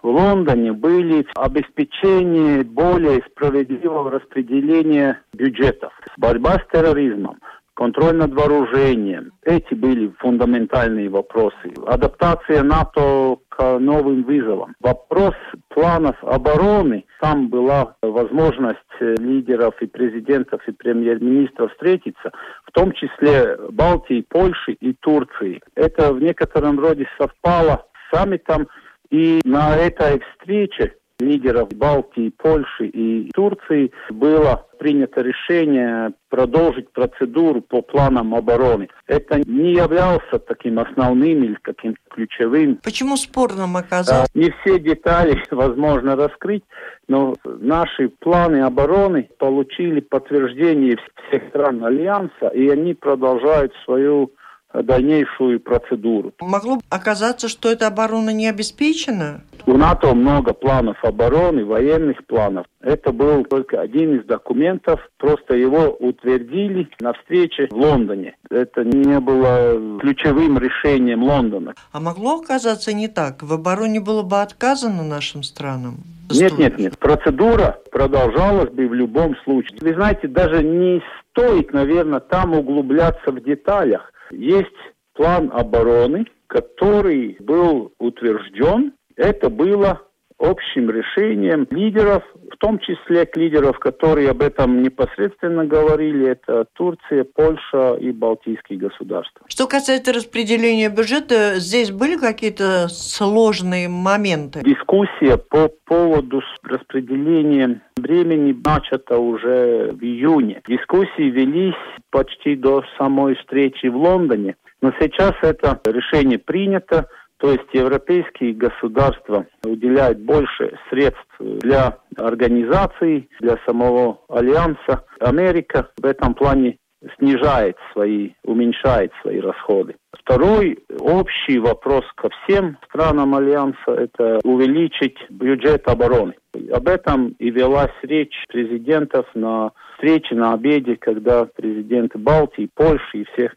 [0.06, 7.40] в Лондоне были обеспечение более справедливого распределения бюджетов, борьба с терроризмом,
[7.74, 9.32] контроль над вооружением.
[9.42, 11.74] Эти были фундаментальные вопросы.
[11.88, 14.74] Адаптация НАТО к новым вызовам.
[14.78, 15.34] Вопрос
[15.70, 17.04] планов обороны.
[17.20, 22.30] Там была возможность лидеров и президентов и премьер-министров встретиться,
[22.64, 25.60] в том числе Балтии, Польши и Турции.
[25.74, 28.68] Это в некотором роде совпало с саммитом
[29.10, 37.80] и на этой встрече лидеров Балтии, Польши и Турции было принято решение продолжить процедуру по
[37.80, 38.88] планам обороны.
[39.06, 42.78] Это не являлся таким основным или каким-то ключевым.
[42.82, 44.28] Почему спорным оказалось?
[44.34, 46.64] Не все детали возможно раскрыть,
[47.08, 54.32] но наши планы обороны получили подтверждение всех стран Альянса, и они продолжают свою
[54.82, 56.32] дальнейшую процедуру.
[56.40, 59.42] Могло оказаться, что эта оборона не обеспечена?
[59.66, 62.66] У НАТО много планов обороны, военных планов.
[62.80, 68.36] Это был только один из документов, просто его утвердили на встрече в Лондоне.
[68.48, 71.74] Это не было ключевым решением Лондона.
[71.90, 73.42] А могло оказаться не так?
[73.42, 75.96] В обороне было бы отказано нашим странам?
[76.30, 76.98] Нет, нет, нет.
[76.98, 79.78] Процедура продолжалась бы в любом случае.
[79.80, 84.12] Вы знаете, даже не стоит, наверное, там углубляться в деталях.
[84.30, 84.74] Есть
[85.14, 88.92] план обороны, который был утвержден.
[89.16, 90.05] Это было
[90.38, 92.22] общим решением лидеров,
[92.52, 99.46] в том числе лидеров, которые об этом непосредственно говорили, это Турция, Польша и Балтийские государства.
[99.48, 104.62] Что касается распределения бюджета, здесь были какие-то сложные моменты?
[104.64, 110.60] Дискуссия по поводу распределения времени начата уже в июне.
[110.68, 111.74] Дискуссии велись
[112.10, 114.56] почти до самой встречи в Лондоне.
[114.82, 123.58] Но сейчас это решение принято, то есть европейские государства уделяют больше средств для организаций, для
[123.66, 125.04] самого альянса.
[125.20, 126.78] Америка в этом плане
[127.18, 129.96] снижает свои, уменьшает свои расходы.
[130.12, 136.34] Второй общий вопрос ко всем странам Альянса– это увеличить бюджет обороны.
[136.72, 143.26] Об этом и велась речь президентов на встрече, на обеде, когда президенты Балтии, Польши и
[143.32, 143.52] всех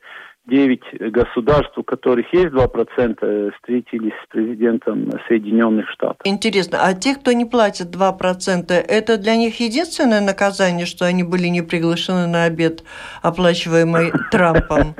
[0.50, 6.18] девять государств, у которых есть 2%, встретились с президентом Соединенных Штатов.
[6.24, 11.48] Интересно, а те, кто не платит 2%, это для них единственное наказание, что они были
[11.48, 12.84] не приглашены на обед,
[13.22, 14.96] оплачиваемый Трампом?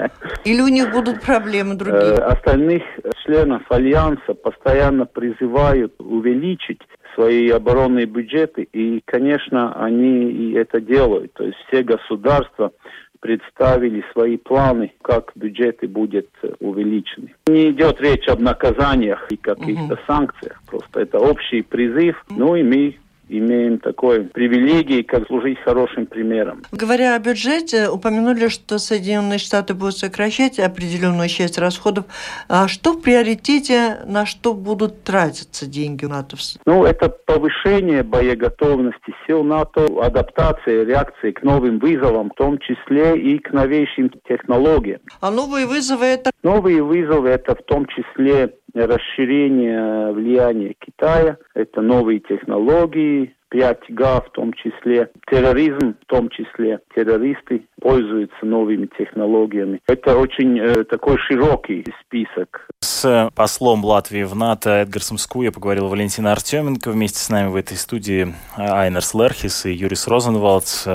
[0.46, 2.14] Или у них будут проблемы другие?
[2.14, 2.84] Э, остальных
[3.26, 6.82] членов Альянса постоянно призывают увеличить
[7.16, 11.34] свои оборонные бюджеты, и, конечно, они и это делают.
[11.34, 12.72] То есть все государства
[13.19, 17.34] представили свои планы, как бюджеты будут э, увеличены.
[17.47, 20.01] Не идет речь об наказаниях и каких-то угу.
[20.08, 22.23] санкциях, просто это общий призыв.
[22.29, 22.95] Ну и мы
[23.30, 26.63] имеем такой привилегии, как служить хорошим примером.
[26.72, 32.06] Говоря о бюджете, упомянули, что Соединенные Штаты будут сокращать определенную часть расходов.
[32.48, 36.38] А что в приоритете, на что будут тратиться деньги НАТО?
[36.65, 43.39] Ну, это повышение боеготовности сил НАТО, адаптация, реакции к новым вызовам, в том числе и
[43.39, 45.00] к новейшим технологиям.
[45.22, 46.32] А новые вызовы это?
[46.44, 54.53] Новые вызовы это в том числе расширение влияния Китая, это новые технологии, 5G в том
[54.53, 59.82] числе, терроризм в том числе, террористы пользуются новыми технологиями.
[59.88, 62.67] Это очень э, такой широкий список.
[62.82, 66.91] С послом Латвии в НАТО Эдгарсом Ску я поговорил Валентина Артеменко.
[66.91, 70.88] Вместе с нами в этой студии Айнерс Лерхис и Юрис Розенвалдс.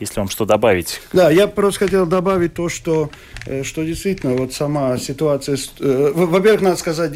[0.00, 1.00] Если вам что добавить?
[1.12, 3.10] Да, я просто хотел добавить то, что,
[3.46, 5.58] э, что действительно вот сама ситуация...
[5.80, 7.12] Э, во-первых, надо сказать,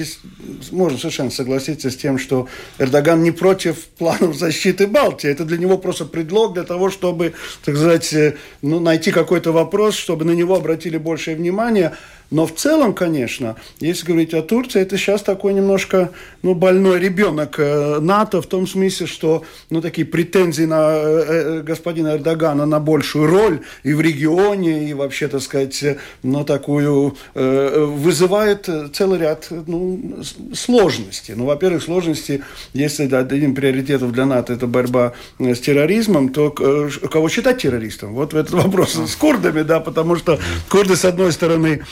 [0.72, 5.30] можно совершенно согласиться с тем, что Эрдоган не против планов защиты Балтии.
[5.30, 9.94] Это для него просто предлог для того, чтобы, так сказать, э, ну, найти какой-то вопрос,
[9.94, 11.92] чтобы на него обратили большее внимание.
[12.32, 17.56] Но в целом, конечно, если говорить о Турции, это сейчас такой немножко ну, больной ребенок
[17.58, 22.80] э, НАТО в том смысле, что ну, такие претензии на э, э, господина Эрдогана на
[22.80, 25.84] большую роль и в регионе, и вообще, так сказать,
[26.22, 30.22] ну, такую вызывает целый ряд ну,
[30.54, 31.34] сложностей.
[31.36, 32.42] Ну, во-первых, сложности,
[32.72, 38.14] если одним приоритетов для НАТО это борьба с терроризмом, то кого считать террористом?
[38.14, 40.38] Вот этот вопрос с курдами, да, потому что
[40.70, 41.82] курды, с одной стороны,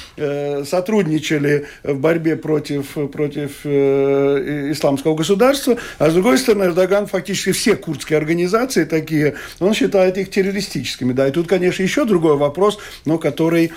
[0.64, 7.76] сотрудничали в борьбе против, против э, исламского государства, а с другой стороны, Эрдоган фактически все
[7.76, 11.12] курдские организации такие, он считает их террористическими.
[11.12, 13.72] Да, и тут, конечно, еще другой вопрос, но который,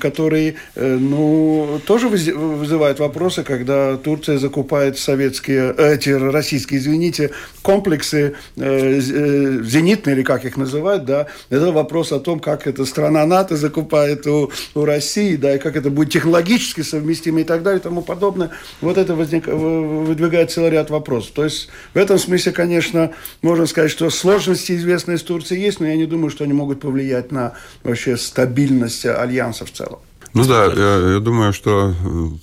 [0.00, 7.30] который ну, тоже вызывает вопросы, когда Турция закупает советские, эти российские, извините,
[7.62, 13.26] комплексы э, зенитные, или как их называют, да, это вопрос о том, как эта страна
[13.26, 17.62] НАТО закупает у, у России, да, и как это это будет технологически совместимо и так
[17.62, 18.50] далее и тому подобное,
[18.80, 21.32] вот это возник, выдвигает целый ряд вопросов.
[21.34, 23.10] То есть в этом смысле, конечно,
[23.42, 26.80] можно сказать, что сложности известные с Турцией есть, но я не думаю, что они могут
[26.80, 29.98] повлиять на вообще стабильность альянса в целом.
[30.32, 31.92] Ну да, я, я думаю, что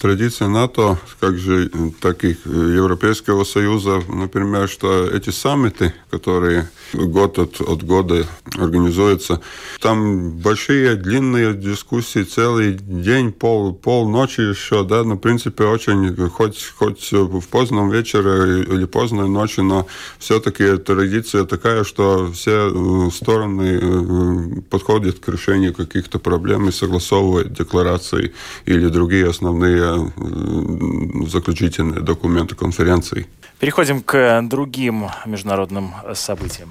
[0.01, 1.69] традиция НАТО, как же
[2.01, 9.39] так и Европейского Союза, например, что эти саммиты, которые год от, от года организуются,
[9.79, 16.13] там большие длинные дискуссии целый день, пол, пол ночи еще, да, ну, в принципе, очень,
[16.29, 19.87] хоть, хоть в поздном вечере или поздной ночи, но
[20.19, 27.53] все-таки традиция такая, что все э, стороны э, подходят к решению каких-то проблем и согласовывают
[27.53, 28.33] декларации декларации
[28.65, 33.25] или другие основные э, заключительные документы конференции.
[33.59, 36.69] Переходим к другим международным событиям.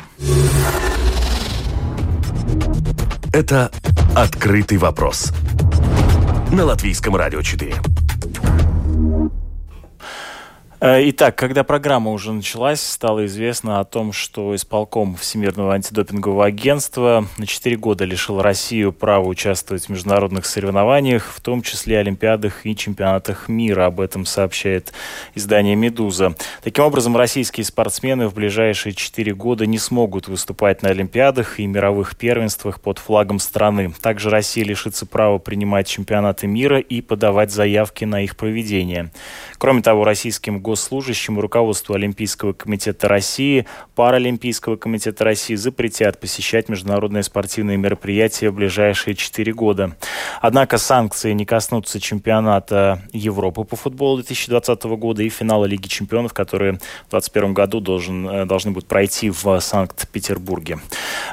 [3.33, 3.71] Это
[4.15, 5.33] «Открытый вопрос»
[6.53, 7.75] на Латвийском радио 4.
[10.79, 17.27] Э, итак, когда программа уже началась, стало известно о том, что исполком Всемирного антидопингового агентства
[17.39, 22.77] на 4 года лишил Россию права участвовать в международных соревнованиях, в том числе Олимпиадах и
[22.77, 23.87] чемпионатах мира.
[23.87, 24.93] Об этом сообщает
[25.35, 26.35] издание «Медуза».
[26.63, 32.17] Таким образом, российские спортсмены в ближайшие 4 года не смогут выступать на Олимпиадах и мировых
[32.17, 33.95] первенствах под флагом страны.
[34.03, 39.11] Также Россия лишится права принимать чемпионаты мира и подавать заявки на их проведение.
[39.57, 47.23] Кроме того, российским госслужащим и руководству Олимпийского комитета России, Паралимпийского комитета России запретят посещать международные
[47.23, 49.97] спортивные мероприятия в ближайшие четыре года.
[50.41, 56.73] Однако санкции не коснутся чемпионата Европы по футболу 2020 года и финала Лиги чемпионов, которые
[56.73, 60.81] в 2021 году должен, э, должны будут пройти в Санкт-Петербурге.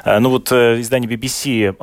[0.04, 1.74] Э, ну вот э, издание BBC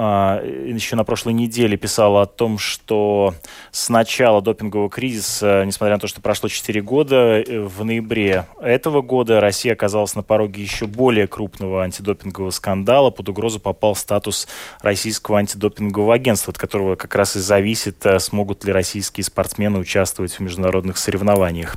[0.74, 3.34] еще на прошлой неделе писало о том, что
[3.72, 9.40] с начала допингового кризиса, несмотря на то, что прошло 4 года, в ноябре этого года
[9.40, 13.10] Россия оказалась на пороге еще более крупного антидопингового скандала.
[13.10, 14.48] Под угрозу попал статус
[14.82, 20.40] российского антидопингового агентства, от которого как раз и зависит, смогут ли российские спортсмены участвовать в
[20.40, 21.76] международных соревнованиях.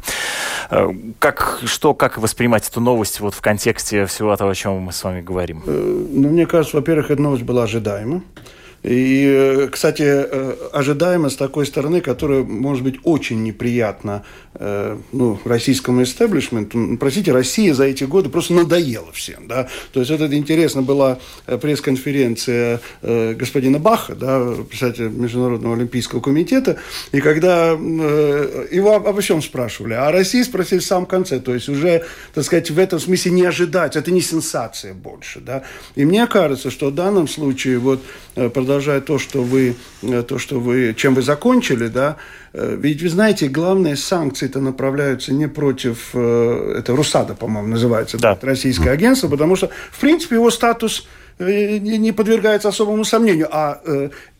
[1.19, 5.03] Как, что, как воспринимать эту новость вот в контексте всего того, о чем мы с
[5.05, 5.63] вами говорим?
[5.67, 8.23] Ну, мне кажется, во-первых, эта новость была ожидаема.
[8.85, 14.25] И, э, кстати, э, ожидаемо с такой стороны, которая может быть очень неприятна
[14.55, 16.99] э, ну, российскому истеблишменту.
[17.01, 19.49] Простите, Россия за эти годы просто надоела всем.
[19.49, 19.69] Да?
[19.93, 26.77] То есть это интересно была пресс-конференция господина Баха, да, председателя Международного олимпийского комитета,
[27.13, 32.05] и когда его обо всем спрашивали, а России спросили в самом конце, то есть уже,
[32.35, 35.41] так сказать, в этом смысле не ожидать, это не сенсация больше.
[35.41, 35.65] Да?
[35.95, 38.03] И мне кажется, что в данном случае вот
[38.35, 42.17] продолжение продолжая то, что вы, э, то, что вы, чем вы закончили, да,
[42.53, 48.37] э, ведь вы знаете, главные санкции-то направляются не против, э, это Русада, по-моему, называется, да.
[48.43, 51.07] российское агентство, потому что, в принципе, его статус
[51.39, 53.49] не подвергается особому сомнению.
[53.51, 53.81] А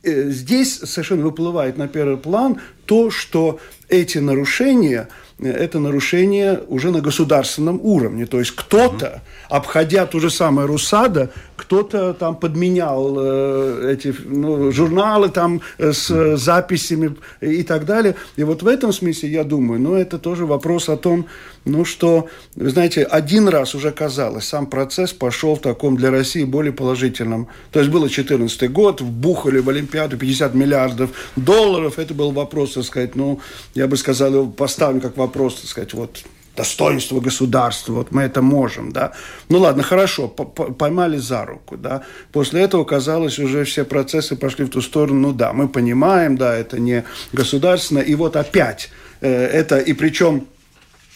[0.05, 3.59] здесь совершенно выплывает на первый план то, что
[3.89, 5.09] эти нарушения–
[5.43, 8.27] это нарушение уже на государственном уровне.
[8.27, 15.29] То есть кто-то, обходя ту же самое РУСАДА, кто-то там подменял э, эти ну, журналы
[15.29, 18.17] там э, с записями и так далее.
[18.37, 21.27] И вот в этом смысле я думаю, ну это тоже вопрос о том,
[21.65, 26.45] ну что, вы знаете, один раз уже казалось, сам процесс пошел в таком для России
[26.45, 27.49] более положительном.
[27.71, 31.99] То есть было 2014 год, вбухали в Олимпиаду 50 миллиардов долларов.
[31.99, 33.41] Это был вопрос, так сказать, ну,
[33.75, 36.25] я бы сказал, его поставим как вопрос, так сказать, вот
[36.57, 39.13] достоинство государства, вот мы это можем, да.
[39.49, 42.03] Ну ладно, хорошо, поймали за руку, да.
[42.33, 46.55] После этого, казалось, уже все процессы пошли в ту сторону, ну да, мы понимаем, да,
[46.55, 48.91] это не государственно, и вот опять
[49.21, 50.47] э, это, и причем,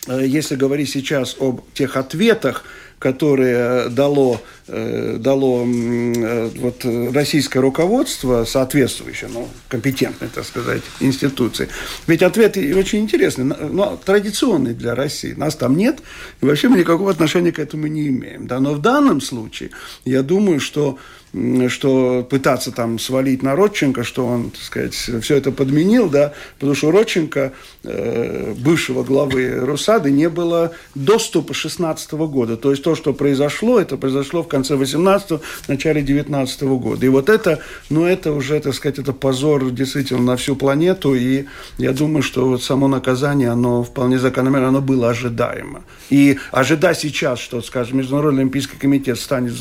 [0.09, 2.65] э, если говорить сейчас об тех ответах,
[2.99, 6.85] которые дало, э, дало э, вот,
[7.15, 11.69] российское руководство, соответствующее, ну, компетентной, так сказать, институции.
[12.07, 15.35] Ведь ответ очень интересный, но традиционный для России.
[15.35, 16.01] Нас там нет,
[16.41, 18.47] и вообще мы никакого отношения к этому не имеем.
[18.47, 18.61] Да?
[18.61, 19.71] Но в данном случае,
[20.05, 20.99] я думаю, что
[21.69, 26.75] что пытаться там свалить на Родченко, что он, так сказать, все это подменил, да, потому
[26.75, 27.53] что Родченко,
[27.85, 32.57] э, бывшего главы Русады, не было доступа 16 года.
[32.57, 37.05] То есть то, что произошло, это произошло в конце 18 начале 19 года.
[37.05, 37.61] И вот это,
[37.91, 41.45] ну, это уже, так сказать, это позор действительно на всю планету, и
[41.77, 45.83] я думаю, что вот само наказание, оно вполне закономерно, оно было ожидаемо.
[46.11, 49.53] И ожидать сейчас, что, скажем, Международный Олимпийский комитет станет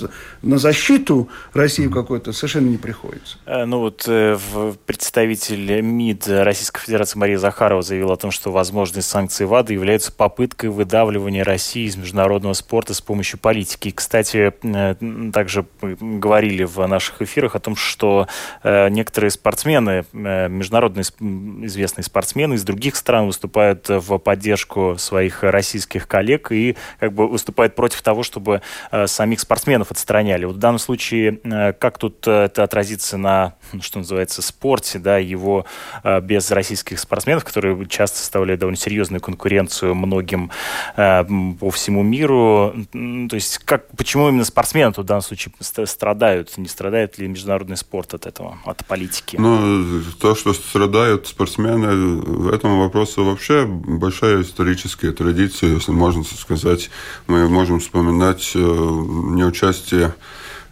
[0.42, 3.38] на защиту России какой-то совершенно не приходится.
[3.46, 4.38] Э, ну вот э,
[4.86, 10.70] представитель МИД Российской Федерации Мария Захарова заявила о том, что возможность санкций ВАДА является попыткой
[10.70, 13.92] выдавливания России из международного спорта с помощью политики.
[13.92, 18.28] кстати, э, также говорили в наших эфирах о том, что
[18.64, 26.76] некоторые спортсмены, международные известные спортсмены из других стран выступают в поддержку своих российских коллег и
[27.00, 28.62] как бы выступают против того, чтобы
[29.06, 30.46] самих спортсменов отстраняли.
[30.46, 31.40] Вот в данном случае
[31.80, 35.66] как тут э, это отразится на, ну, что называется, спорте, да, его
[36.04, 40.52] э, без российских спортсменов, которые часто составляют довольно серьезную конкуренцию многим
[40.96, 42.74] по всему миру.
[42.92, 45.54] То есть как, почему именно спортсмены в данном случае
[45.86, 46.58] страдают?
[46.58, 49.38] Не страдает ли международный спорт от этого, от политики?
[49.40, 56.90] Ну, то, что страдают спортсмены, в этом вопросе вообще большая историческая традиция, если можно сказать.
[57.28, 60.14] Мы можем вспоминать неучастие не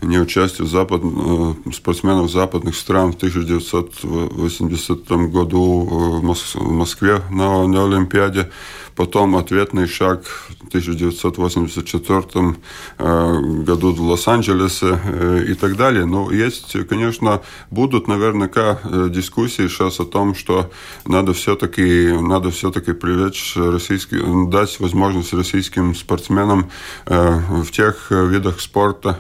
[0.06, 8.50] участие запад, э, спортсменов западных стран в 1980 году э, в Москве на, на Олимпиаде.
[8.96, 10.24] Потом ответный шаг
[10.62, 12.56] в 1984
[12.98, 16.06] э, году в Лос-Анджелесе и так далее.
[16.06, 17.42] Но есть, конечно,
[17.72, 18.80] будут наверняка
[19.10, 20.72] дискуссии сейчас о том, что
[21.06, 26.70] надо все-таки надо все-таки привлечь российский, дать возможность российским спортсменам
[27.06, 29.20] в тех видах спорта,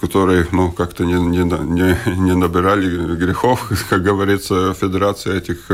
[0.00, 5.70] которые ну, как-то не, не, не, не набирали грехов, как говорится, Федерация этих,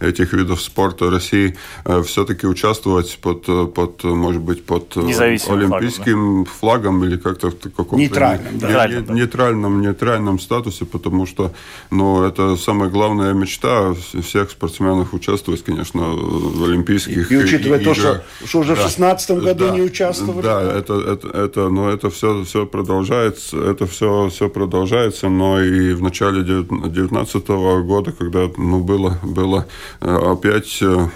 [0.00, 1.56] этих видов спорта России,
[2.04, 6.50] все-таки участвовать под, под, может быть, под олимпийским флагом, да?
[6.50, 8.68] флагом или как-то в каком-то нейтральном, да.
[8.68, 9.14] нейтральном, да.
[9.14, 11.52] нейтральном, нейтральном статусе, потому что
[11.90, 17.94] ну, это самая главная мечта всех спортсменов участвовать, конечно, в олимпийских И, и учитывая играх.
[17.94, 18.74] то, что, что уже да.
[18.74, 19.70] в 2016 году да.
[19.70, 20.42] не участвовали.
[20.42, 26.02] Да, это, это, это, это все, все продолжается, это все, все продолжается, но и в
[26.02, 27.48] начале 2019
[27.84, 29.66] года, когда ну, было, было
[30.00, 31.08] э, опять э,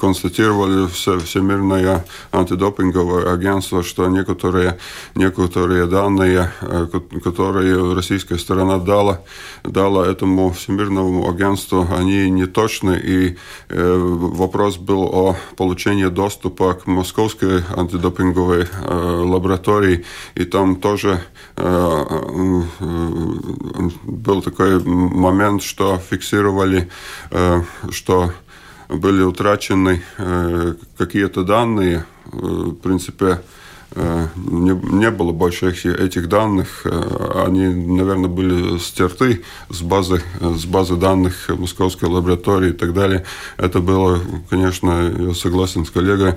[0.00, 4.78] констатировали все, Всемирное антидопинговое агентство, что некоторые,
[5.14, 6.86] некоторые данные, э,
[7.22, 9.22] которые российская сторона дала,
[9.64, 13.36] дала этому Всемирному агентству, они не точны, и
[13.68, 21.20] вопрос был о получении доступа к московской антидопинговой э, лаборатории, и там тоже
[21.56, 22.04] э,
[24.04, 26.88] был такой момент, что фиксировали,
[27.30, 28.32] э, что
[28.88, 30.00] были утрачены
[30.96, 33.40] какие-то данные, в принципе,
[33.94, 36.84] не, не было больше этих данных.
[36.84, 43.24] Они, наверное, были стерты с базы, с базы данных Московской лаборатории и так далее.
[43.56, 44.20] Это было,
[44.50, 46.34] конечно, я согласен с коллегой,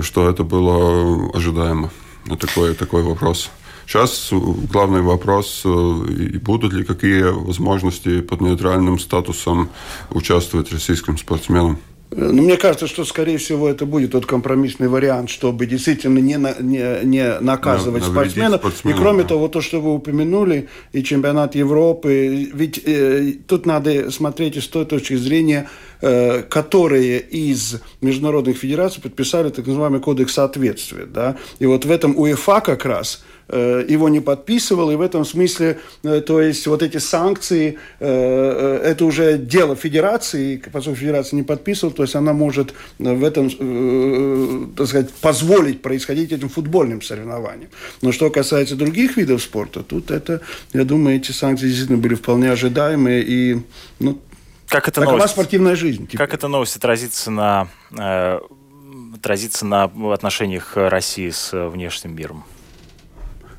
[0.00, 1.90] что это было ожидаемо.
[2.38, 3.50] Такой, такой вопрос.
[3.86, 9.68] Сейчас главный вопрос, и будут ли какие возможности под нейтральным статусом
[10.10, 11.78] участвовать российским спортсменам.
[12.16, 16.54] Ну, мне кажется, что, скорее всего, это будет тот компромиссный вариант, чтобы действительно не, на,
[16.60, 18.60] не, не наказывать спортсменов.
[18.60, 18.96] спортсменов.
[18.96, 19.30] И, кроме да.
[19.30, 24.84] того, то, что вы упомянули, и чемпионат Европы, ведь э, тут надо смотреть с той
[24.84, 25.68] точки зрения,
[26.00, 31.06] э, которые из международных федераций подписали так называемый кодекс соответствия.
[31.06, 31.36] Да?
[31.58, 35.78] И вот в этом УЕФА как раз Э, его не подписывал, и в этом смысле,
[36.02, 41.94] э, то есть вот эти санкции, э, это уже дело федерации, поскольку федерация не подписывала,
[41.94, 43.50] то есть она может в этом,
[44.74, 47.70] так сказать, позволить происходить этим футбольным соревнованиям.
[48.02, 50.40] Но что касается других видов спорта, тут это,
[50.72, 53.62] я думаю, эти санкции действительно были вполне ожидаемые, и,
[53.98, 54.18] ну,
[54.68, 56.06] как это такова новость, спортивная жизнь.
[56.06, 56.18] Теперь.
[56.18, 58.40] Как эта новость отразится на, э,
[59.14, 62.44] отразится на отношениях России с внешним миром?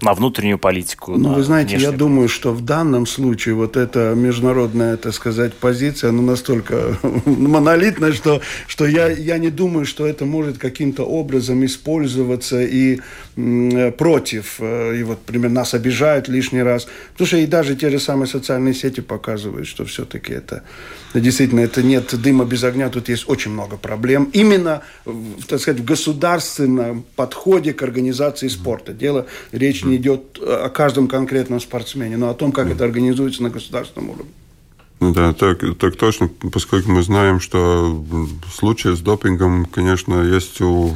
[0.01, 1.15] На внутреннюю политику.
[1.17, 6.09] Ну, вы знаете, я думаю, что в данном случае вот эта международная, так сказать, позиция,
[6.09, 12.61] она настолько монолитная, что, что я, я не думаю, что это может каким-то образом использоваться
[12.61, 12.99] и
[13.97, 14.55] против.
[14.59, 16.87] Э, и вот, например, нас обижают лишний раз.
[17.11, 20.63] Потому что и даже те же самые социальные сети показывают, что все-таки это
[21.13, 22.89] действительно это нет дыма без огня.
[22.89, 24.29] Тут есть очень много проблем.
[24.33, 24.83] Именно,
[25.47, 28.93] так сказать, в государственном подходе к организации спорта.
[28.93, 33.49] Дело, речь не идет о каждом конкретном спортсмене, но о том, как это организуется на
[33.49, 34.31] государственном уровне.
[34.99, 38.03] Ну да, так, так точно, поскольку мы знаем, что
[38.53, 40.95] случаи с допингом, конечно, есть у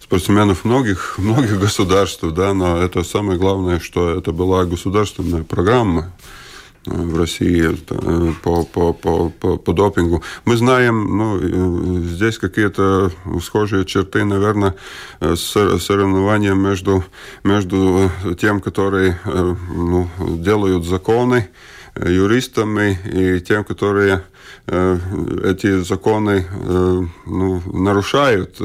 [0.00, 6.32] спортсменов многих, многих государств, да, но это самое главное, что это была государственная программа э,
[6.86, 10.22] в России э, по, по, по, по, по допингу.
[10.44, 13.10] Мы знаем, ну, э, здесь какие-то
[13.42, 14.74] схожие черты, наверное,
[15.20, 17.04] с соревнованием между,
[17.44, 21.48] между тем, которые ну, делают законы,
[21.96, 24.22] юристами и тем, которые
[24.66, 26.46] эти законы
[27.26, 28.60] ну, нарушают.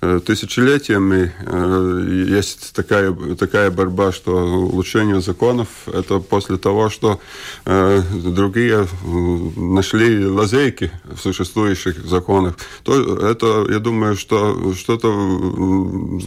[0.00, 7.20] Э, тысячелетиями э, есть такая, такая борьба, что улучшение законов– это после того, что
[7.64, 8.86] э, другие
[9.56, 12.54] нашли лазейки в существующих законах.
[12.84, 15.10] То это, я думаю, что что-то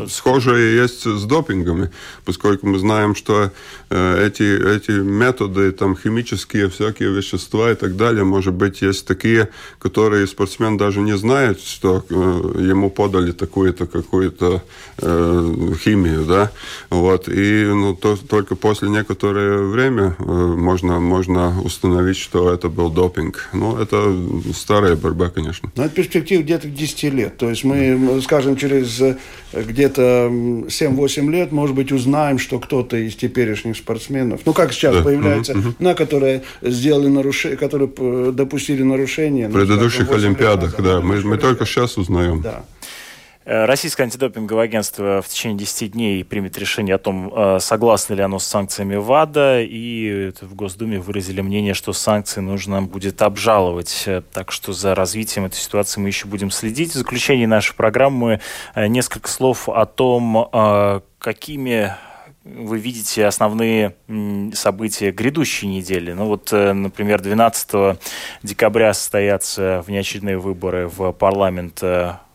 [0.10, 1.92] схожее есть с допингами,
[2.26, 3.52] поскольку мы знаем, что
[3.90, 10.28] эти, эти методы, там, химические всякие вещества и так далее, может быть, есть такие, которые
[10.28, 14.64] спортсмен даже не знает, что ему подали такую какую-то какую-то
[14.98, 16.52] э, химию, да,
[16.90, 22.90] вот, и ну, то, только после некоторое время э, можно, можно установить, что это был
[22.90, 23.50] допинг.
[23.54, 24.16] Ну, это
[24.54, 25.72] старая борьба, конечно.
[25.76, 29.18] Но это перспектива где-то 10 лет, то есть мы, скажем, через э,
[29.54, 30.30] где-то
[30.68, 35.04] 7-8 лет, может быть, узнаем, что кто-то из теперешних спортсменов, ну, как сейчас да.
[35.04, 39.48] появляется, угу, на которые сделали нарушение, которые допустили нарушение.
[39.48, 42.42] В предыдущих Олимпиадах, да, мы, мы только сейчас узнаем.
[42.42, 42.64] Да.
[43.44, 48.22] Э, Российское антидопинговое агентство в течение 10 дней примет решение о том, э, согласно ли
[48.22, 54.04] оно с санкциями ВАДА, и в Госдуме выразили мнение, что санкции нужно будет обжаловать.
[54.06, 56.92] Э, так что за развитием этой ситуации мы еще будем следить.
[56.92, 58.42] В заключении нашей программы
[58.76, 61.96] несколько слов о том, какими
[62.44, 63.96] вы видите основные
[64.54, 66.14] события грядущей недели?
[66.14, 68.00] Ну вот, например, 12
[68.44, 71.84] декабря состоятся внеочередные выборы в парламент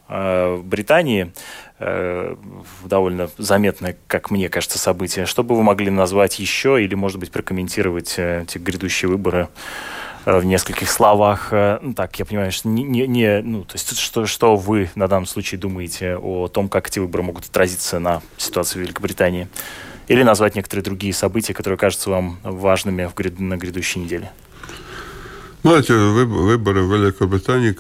[0.09, 1.33] Э, в Британии,
[1.81, 2.37] э,
[2.85, 5.27] довольно заметное, как мне кажется, событие.
[5.27, 9.49] Что бы вы могли назвать еще или, может быть, прокомментировать э, эти грядущие выборы
[10.25, 11.53] в нескольких словах?
[11.53, 15.07] Ну, так, я понимаю, что не, не, не ну, то есть что, что вы на
[15.07, 19.47] данном случае думаете о том, как эти выборы могут отразиться на ситуации в Великобритании?
[20.09, 24.31] Или назвать некоторые другие события, которые кажутся вам важными в, на грядущей неделе?
[25.67, 27.73] Эти выборы в Великобритании,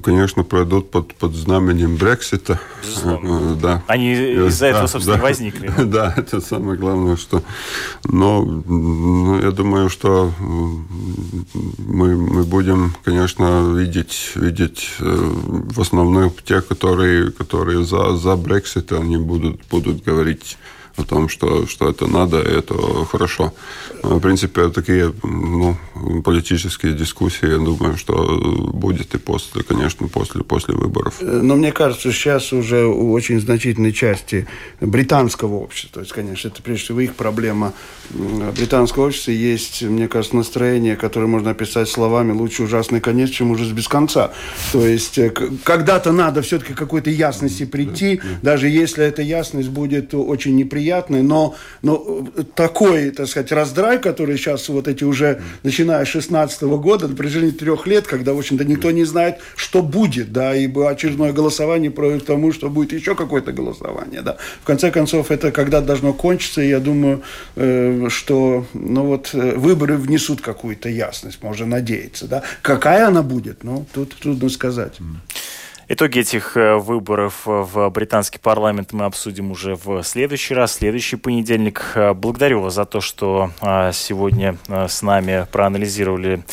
[0.00, 2.60] конечно, пройдут под, под знаменем Брексита.
[2.82, 3.56] Безусловно.
[3.56, 3.82] Да.
[3.86, 5.72] Они из-за этого, собственно, да, возникли.
[5.90, 7.42] Да, это самое главное, что...
[8.04, 10.32] Но ну, я думаю, что
[11.78, 18.92] мы, мы будем, конечно, видеть, видеть э, в основном те, которые, которые за, за Брексит,
[18.92, 20.58] они будут, будут говорить
[21.00, 22.74] о том, что, что это надо, и это
[23.10, 23.52] хорошо.
[24.02, 25.76] В принципе, такие ну,
[26.24, 28.14] политические дискуссии, я думаю, что
[28.72, 31.14] будет и после, конечно, после, после выборов.
[31.20, 34.46] Но мне кажется, сейчас уже у очень значительной части
[34.80, 37.72] британского общества, то есть, конечно, это прежде всего их проблема,
[38.10, 43.68] британского общества есть, мне кажется, настроение, которое можно описать словами «лучше ужасный конец, чем ужас
[43.68, 44.32] без конца».
[44.72, 45.30] То есть, э,
[45.64, 51.54] когда-то надо все-таки какой-то ясности прийти, даже если эта ясность будет очень неприятной, неприятный, но,
[51.82, 57.14] но такой, так сказать, раздрай, который сейчас вот эти уже, начиная с 16 года, на
[57.14, 61.90] протяжении трех лет, когда, в общем-то, никто не знает, что будет, да, ибо очередное голосование
[61.90, 64.36] приводит к тому, что будет еще какое-то голосование, да.
[64.62, 67.22] В конце концов, это когда должно кончиться, и я думаю,
[67.56, 72.42] э, что, ну вот, э, выборы внесут какую-то ясность, можно надеяться, да.
[72.62, 74.98] Какая она будет, ну, тут трудно сказать.
[75.92, 81.82] Итоги этих э, выборов в британский парламент мы обсудим уже в следующий раз, следующий понедельник.
[81.96, 86.44] Э, благодарю вас за то, что э, сегодня с нами проанализировали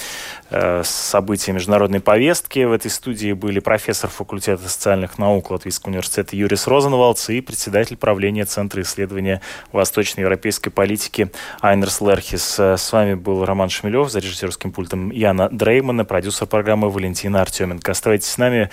[0.84, 2.60] события международной повестки.
[2.64, 8.46] В этой студии были профессор факультета социальных наук Латвийского университета Юрис Розенвалдс и председатель правления
[8.46, 9.42] Центра исследования
[9.72, 11.32] восточноевропейской политики
[11.62, 12.60] Айнерс Лерхис.
[12.60, 17.92] С вами был Роман Шмелев, за режиссерским пультом Яна Дреймана, продюсер программы Валентина Артеменко.
[17.92, 18.70] Оставайтесь с нами.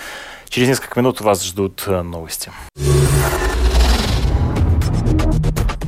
[0.49, 2.53] Через несколько минут вас ждут э, новости.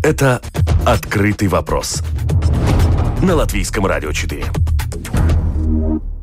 [0.02, 0.40] Это
[0.84, 2.02] «Открытый вопрос»
[3.22, 4.75] на Латвийском радио 4.
[5.66, 6.15] you